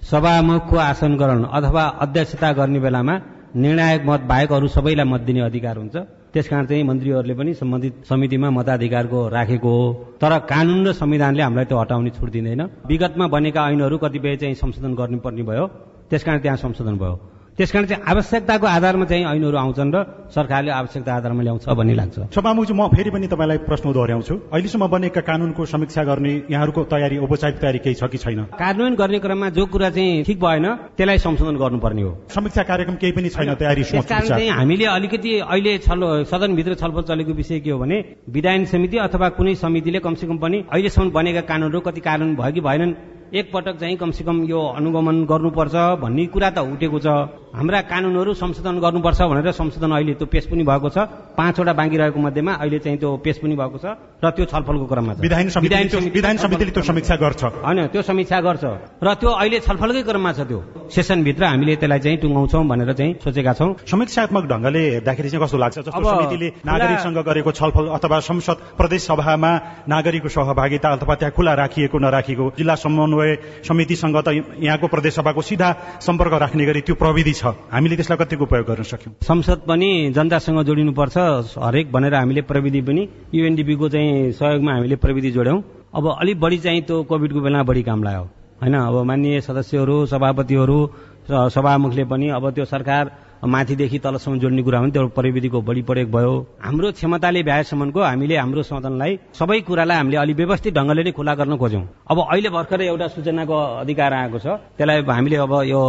सभामुखको 0.03 0.75
आसन 0.75 1.15
ग्रहण 1.15 1.43
अथवा 1.47 1.84
अध्यक्षता 2.03 2.51
गर्ने 2.60 2.79
बेलामा 2.84 3.13
निर्णायक 3.56 4.01
मत 4.03 4.21
बाहेक 4.27 4.51
अरू 4.51 4.67
सबैलाई 4.67 5.08
मत 5.08 5.21
दिने 5.23 5.39
अधिकार 5.39 5.75
हुन्छ। 5.77 5.95
त्यसकारण 6.36 6.65
चाहिँ 6.67 6.84
मन्त्रीहरूले 6.84 7.34
पनि 7.39 7.51
सम्बन्धित 7.56 7.93
समितिमा 8.12 8.49
मताधिकारको 8.60 9.19
राखेको 9.29 9.71
हो। 9.71 9.86
तर 10.19 10.32
कानून 10.43 10.79
र 10.88 10.91
संविधानले 10.99 11.43
हामीलाई 11.47 11.65
त्यो 11.71 11.77
हटाउने 11.79 12.10
छुट 12.12 12.29
दिँदैन। 12.36 12.62
विगतमा 12.91 13.25
बनेका 13.32 13.62
ऐनहरू 13.71 13.97
कतिपय 14.03 14.36
चाहिँ 14.36 14.56
संशोधन 14.60 14.93
गर्नुपर्ने 14.99 15.43
भयो। 15.47 15.65
त्यसकारण 16.12 16.39
त्यहाँ 16.43 16.58
संशोधन 16.60 16.95
भयो। 16.99 17.15
त्यसकारण 17.53 17.85
चाहिँ 17.85 18.03
आवश्यकताको 18.09 18.65
आधारमा 18.65 19.05
चाहिँ 19.05 19.25
ऐनहरू 19.29 19.57
आउँछन् 19.57 19.93
र 19.93 19.97
सरकारले 20.33 20.71
आवश्यकता 20.73 21.11
आधारमा 21.13 21.41
ल्याउँछ 21.45 21.69
भन्ने 21.69 21.93
लाग्छ। 21.93 22.33
सभामुखजी 22.33 22.73
म 22.73 22.89
फेरि 22.89 23.09
पनि 23.13 23.27
तपाईँलाई 23.29 23.57
प्रश्न 23.69 23.93
दोहोऱ्याउँछु। 23.93 24.33
अहिलेसम्म 24.49 24.87
बनेका 24.89 25.21
कानूनको 25.21 25.61
समीक्षा 25.61 26.03
गर्ने 26.03 26.33
यहाँहरूको 26.49 26.81
तयारी 26.89 27.17
औपचारिक 27.21 27.57
तयारी 27.61 27.79
केही 27.85 27.95
छ 27.95 28.09
कि 28.09 28.17
छैन? 28.17 28.39
कार्यान्वयन 28.57 28.95
गर्ने 28.97 29.19
क्रममा 29.21 29.49
जो 29.53 29.65
कुरा 29.69 29.89
चाहिँ 29.93 30.23
ठिक 30.25 30.37
भएन 30.41 30.65
त्यसलाई 30.97 31.17
संशोधन 31.21 31.55
गर्नुपर्ने 31.61 32.01
हो। 32.01 32.11
समीक्षा 32.33 32.63
कार्यक्रम 32.65 32.95
केही 32.97 33.13
पनि 33.13 33.29
छैन 33.29 33.53
तयारी 33.53 33.83
चाहिँ 34.01 34.49
हामीले 34.49 34.85
अलिकति 34.89 35.31
अहिले 35.45 35.77
छल 35.85 36.01
सदनभित्र 36.25 36.73
छलफल 36.81 37.01
चलेको 37.05 37.33
विषय 37.37 37.59
के 37.61 37.69
हो 37.69 37.77
भने 37.77 37.97
विधायन 38.33 38.65
समिति 38.65 38.97
अथवा 38.97 39.29
कुनै 39.37 39.53
समितिले 39.61 39.99
कमसेकम 40.01 40.37
पनि 40.41 40.57
अहिलेसम्म 40.73 41.09
बनेका 41.11 41.41
कानूनहरू 41.45 41.79
कति 41.85 42.01
कार्यान्वयन 42.01 42.35
भयो 42.35 42.53
कि 42.53 42.61
भएनन् 42.61 42.93
एकपटक 43.33 43.77
चाहिँ 43.77 43.95
कमसेकम 43.97 44.43
यो 44.49 44.59
अनुगमन 44.77 45.23
गर्नुपर्छ 45.25 45.75
भन्ने 46.01 46.25
कुरा 46.33 46.49
त 46.49 46.59
उठेको 46.65 46.99
छ। 46.99 47.07
हाम्रा 47.53 47.79
कानूनहरू 47.85 48.33
संशोधन 48.33 48.79
गर्नुपर्छ 48.81 49.21
भनेर 49.29 49.51
संशोधन 49.53 49.91
अहिले 49.93 50.13
त्यो 50.17 50.25
पेश 50.25 50.45
पनि 50.49 50.63
भएको 50.65 50.89
छ। 50.89 50.97
पाँचवटा 51.37 51.73
बाँकी 51.73 51.97
रहेको 52.01 52.19
मध्येमा 52.19 52.53
अहिले 52.57 52.79
चाहिँ 52.81 52.97
त्यो 52.97 53.09
पेश 53.21 53.37
पनि 53.45 53.53
भएको 53.53 53.77
छ 53.77 53.85
र 54.17 54.29
त्यो 54.33 54.45
छलफलको 54.49 54.85
क्रममा 54.89 55.13
विधान 55.21 55.49
समितिले 55.53 56.71
त्यो 56.73 56.81
समीक्षा 56.81 57.15
गर्छ। 57.21 57.43
होइन 57.61 57.93
त्यो 57.93 58.01
समीक्षा 58.01 58.37
गर्छ। 58.41 58.63
र 58.97 59.07
त्यो 59.21 59.29
अहिले 59.29 59.59
छलफलकै 59.69 60.01
क्रममा 60.01 60.31
छ 60.33 60.39
त्यो। 60.49 60.59
सेसनभित्र 60.89 61.43
हामीले 61.45 61.75
त्यसलाई 61.77 61.99
चाहिँ 62.01 62.17
टुङ्गाउँछौँ 62.25 62.63
भनेर 62.65 62.91
चाहिँ 62.97 63.11
सोचेका 63.21 63.53
छौँ। 63.53 63.69
समीक्षात्मक 63.85 64.43
ढङ्गले 64.49 64.83
हेर्दाखेरि 64.97 65.29
चाहिँ 65.29 65.43
कस्तो 65.45 65.57
लाग्छ? 65.61 65.77
जस्तो 65.85 66.01
समितिले 66.01 66.47
नागरिकसँग 66.65 67.17
गरेको 67.21 67.51
छलफल 67.53 67.85
अथवा 67.97 68.17
संसद 68.33 68.57
प्रदेश 68.79 69.01
सभामा 69.13 69.51
नागरिकको 69.93 70.29
सहभागिता 70.33 70.89
अथवा 70.97 71.13
त्यहाँ 71.21 71.33
खुला 71.37 71.53
राखिएको 71.53 71.97
नराखिएको 72.01 72.45
जिल्ला 72.57 72.75
समन्वय 72.81 73.61
समितिसँग 73.61 74.17
त 74.25 74.27
यहाँको 74.57 74.87
प्रदेश 74.89 75.13
सभाको 75.21 75.41
सिधा 75.43 75.69
सम्पर्क 76.01 76.33
राख्ने 76.41 76.65
गरी 76.65 76.81
त्यो 76.81 76.95
प्रविधि 76.95 77.33
छ। 77.33 77.42
छ? 77.43 77.51
हामीले 77.71 77.95
त्यसलाई 77.99 78.17
कतिको 78.23 78.43
उपयोग 78.47 78.65
गर्न 78.67 78.84
सक्यौँ? 78.88 79.13
संसद 79.19 79.60
पनि 79.67 79.89
जनतासँग 80.15 80.63
जोडिनुपर्छ। 80.63 81.17
हरेक 81.60 81.91
भनेर 81.91 82.15
हामीले 82.15 82.41
प्रविधि 82.47 82.82
पनि 82.88 83.01
युएनडिपीको 83.36 83.89
चाहिँ 83.89 84.32
सहयोगमा 84.32 84.71
हामीले 84.73 84.95
प्रविधि 84.95 85.32
जोड्यौँ। 85.36 85.60
अब 85.91 86.06
अलिक 86.23 86.39
बढी 86.39 86.58
चाहिँ 86.63 86.82
त्यो 86.88 87.03
कोभिडको 87.03 87.39
बेलामा 87.43 87.63
बढी 87.67 87.84
काम 87.84 88.03
लाग्यो। 88.03 88.23
होइन 88.63 88.75
अब 88.79 88.95
माननीय 89.03 89.41
सदस्यहरू 89.43 89.95
सभापतिहरू 90.08 90.79
सभामुखले 91.27 92.03
पनि 92.08 92.27
अब 92.32 92.49
त्यो 92.56 92.65
सरकार 92.65 93.03
माथिदेखि 93.43 93.99
तलसम्म 93.99 94.39
जोड्ने 94.39 94.62
कुरा 94.63 94.79
हो 94.79 94.88
त्यो 94.95 95.08
प्रविधिको 95.12 95.62
बढी 95.67 95.82
प्रयोग 95.84 96.10
भयो। 96.15 96.34
हाम्रो 96.63 96.91
क्षमताले 96.95 97.43
भ्याएसम्मको 97.43 97.99
हामीले 98.01 98.36
हाम्रो 98.38 98.62
सदनलाई 98.63 99.12
सबै 99.36 99.60
कुरालाई 99.67 99.97
हामीले 99.97 100.17
अलिक 100.17 100.38
व्यवस्थित 100.38 100.73
ढङ्गले 100.73 101.03
नै 101.03 101.12
खुला 101.12 101.34
गर्न 101.36 101.53
खोज्यौँ। 101.60 101.84
अब 102.08 102.17
अहिले 102.23 102.49
भर्खरै 102.56 102.86
एउटा 102.88 103.08
सूचनाको 103.15 103.58
अधिकार 103.84 104.12
आएको 104.13 104.38
छ। 104.39 104.47
त्यसलाई 104.79 105.03
हामीले 105.03 105.38
अब 105.43 105.53
यो 105.67 105.82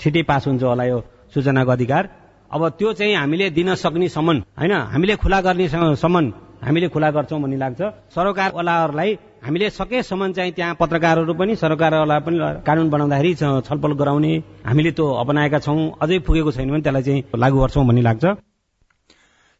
छिटै 0.00 0.22
पास 0.24 0.42
हुन्छ 0.48 0.62
होला 0.62 0.84
यो 0.88 0.98
सूचनाको 1.34 1.70
अधिकार। 1.70 2.02
अब 2.48 2.62
त्यो 2.78 2.92
चाहिँ 2.96 3.14
हामीले 3.16 3.50
दिन 3.50 3.74
सक्ने 3.76 4.08
सम्म 4.08 4.28
होइन? 4.56 4.72
हामीले 4.72 5.14
खुला 5.20 5.40
गर्ने 5.40 5.68
सम्म 5.68 6.16
हामीले 6.62 6.88
खुला 6.88 7.10
गर्छौँ 7.10 7.40
भन्ने 7.42 7.56
लाग्छ। 7.56 7.80
सरकारवालाहरूलाई 8.14 9.10
हामीले 9.44 9.70
सकेसम्म 9.72 10.32
चाहिँ 10.32 10.52
त्यहाँ 10.52 10.74
पत्रकारहरू 10.80 11.34
पनि 11.34 11.56
सरकारवाला 11.58 12.18
पनि 12.22 12.36
कानून 12.66 12.90
बनाउँदाखेरि 12.90 13.34
छलफल 13.66 13.92
गराउने 13.98 14.32
हामीले 14.66 14.90
त्यो 14.94 15.06
अपनाएका 15.22 15.58
छौँ। 15.58 15.78
अझै 15.98 16.18
पुगेको 16.22 16.50
छैन 16.52 16.70
भने 16.70 16.82
त्यसलाई 16.82 17.02
चाहिँ 17.02 17.22
लागू 17.34 17.58
गर्छौँ 17.60 17.86
भन्ने 17.86 18.02
लाग्छ। 18.02 18.24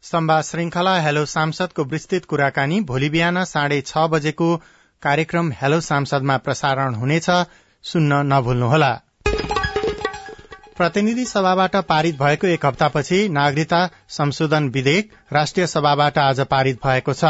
सम्वाद 0.03 0.41
श्रृंखला 0.43 0.93
हेलो 0.99 1.25
सांसदको 1.27 1.83
विस्तृत 1.83 2.25
कुराकानी 2.25 2.79
भोलि 2.87 3.09
बिहान 3.09 3.43
साढे 3.45 3.81
छ 3.81 4.07
बजेको 4.11 4.47
कार्यक्रम 5.03 5.51
हेलो 5.61 5.79
सांसदमा 5.81 6.37
प्रसारण 6.45 6.95
हुनेछ। 6.95 7.29
सुन्न 7.83 8.11
नभुल्नुहोला। 8.31 8.91
प्रतिनिधि 10.77 11.23
सभाबाट 11.25 11.75
पारित 11.85 12.15
भएको 12.17 12.47
एक 12.47 12.65
हप्तापछि 12.65 13.17
नागरिकता 13.29 13.79
संशोधन 14.09 14.69
विधेयक 14.69 15.11
राष्ट्रिय 15.33 15.67
सभाबाट 15.67 16.17
आज 16.17 16.39
पारित 16.51 16.79
भएको 16.85 17.13
छ। 17.13 17.23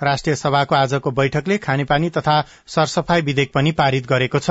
राष्ट्रिय 0.00 0.36
सभाको 0.36 0.74
आजको 0.74 1.10
बैठकले 1.10 1.58
खानेपानी 1.58 2.10
तथा 2.10 2.40
सरसफाई 2.66 3.22
विधेयक 3.22 3.52
पनि 3.54 3.72
पारित 3.72 4.06
गरेको 4.06 4.38
छ। 4.38 4.50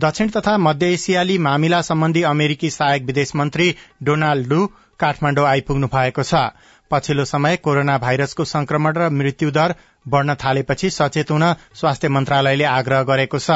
दक्षिण 0.00 0.28
तथा 0.28 0.56
मध्य 0.58 0.92
एसियाली 0.92 1.38
मामिला 1.38 1.80
सम्बन्धी 1.82 2.22
अमेरिकी 2.24 2.70
सहायक 2.70 3.02
विदेश 3.04 3.34
मन्त्री 3.36 3.74
डोनाल्ड 4.02 4.52
लू 4.52 4.66
काठमाण्डु 5.00 5.44
आइपुग्नु 5.44 5.86
भएको 5.88 6.22
छ। 6.22 6.44
पछिल्लो 6.90 7.24
समय 7.24 7.56
कोरोना 7.56 7.98
भाइरसको 7.98 8.44
संक्रमण 8.46 8.92
र 8.92 9.08
मृत्युदर 9.10 9.74
बढ़न 10.06 10.34
थालेपछि 10.34 10.90
सचेत 10.90 11.30
हुन 11.30 11.52
स्वास्थ्य 11.74 12.08
मन्त्रालयले 12.08 12.64
आग्रह 12.66 13.02
गरेको 13.08 13.38
छ। 13.40 13.50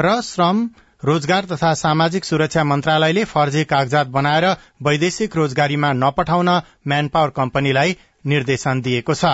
र 0.00 0.20
श्रम 0.22 0.68
रोजगार 1.02 1.44
तथा 1.44 1.72
सामाजिक 1.74 2.24
सुरक्षा 2.24 2.62
मन्त्रालयले 2.64 3.24
फर्जी 3.24 3.64
कागजात 3.64 4.06
बनाएर 4.06 4.44
वैदेशिक 4.82 5.36
रोजगारीमा 5.36 5.92
नपठाउन 5.92 6.48
म्यान 6.88 7.08
पावर 7.08 7.30
कम्पनीलाई 7.30 7.96
निर्देशन 8.26 8.80
दिएको 8.80 9.14
छ। 9.14 9.24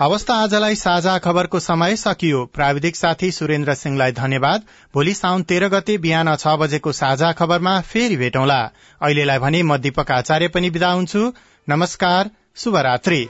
अवस्था 0.00 0.34
आजलाई 0.34 0.74
साझा 0.74 1.16
खबरको 1.18 1.60
समय 1.60 1.96
सकियो। 1.96 2.44
प्राविधिक 2.54 2.96
साथी 2.96 3.30
सुरेन्द्र 3.30 3.74
सिंहलाई 3.74 4.12
धन्यवाद। 4.12 4.62
भोलि 4.94 5.14
साउन 5.14 5.42
तेह्र 5.42 5.68
गते 5.68 5.98
बिहान 5.98 6.34
छ 6.36 6.56
बजेको 6.56 6.92
साझा 6.92 7.32
खबरमा 7.32 7.80
फेरि 7.80 8.16
भेटौँला। 8.16 8.60
अहिलेलाई 9.02 9.38
भने 9.38 9.62
म 9.62 9.76
दीपक 9.76 10.10
आचार्य 10.12 10.48
पनि 10.48 10.70
विदा 10.70 10.92
हुन्छु। 10.92 11.32
नमस्कार 11.68 12.30
शुभरात्री। 12.56 13.26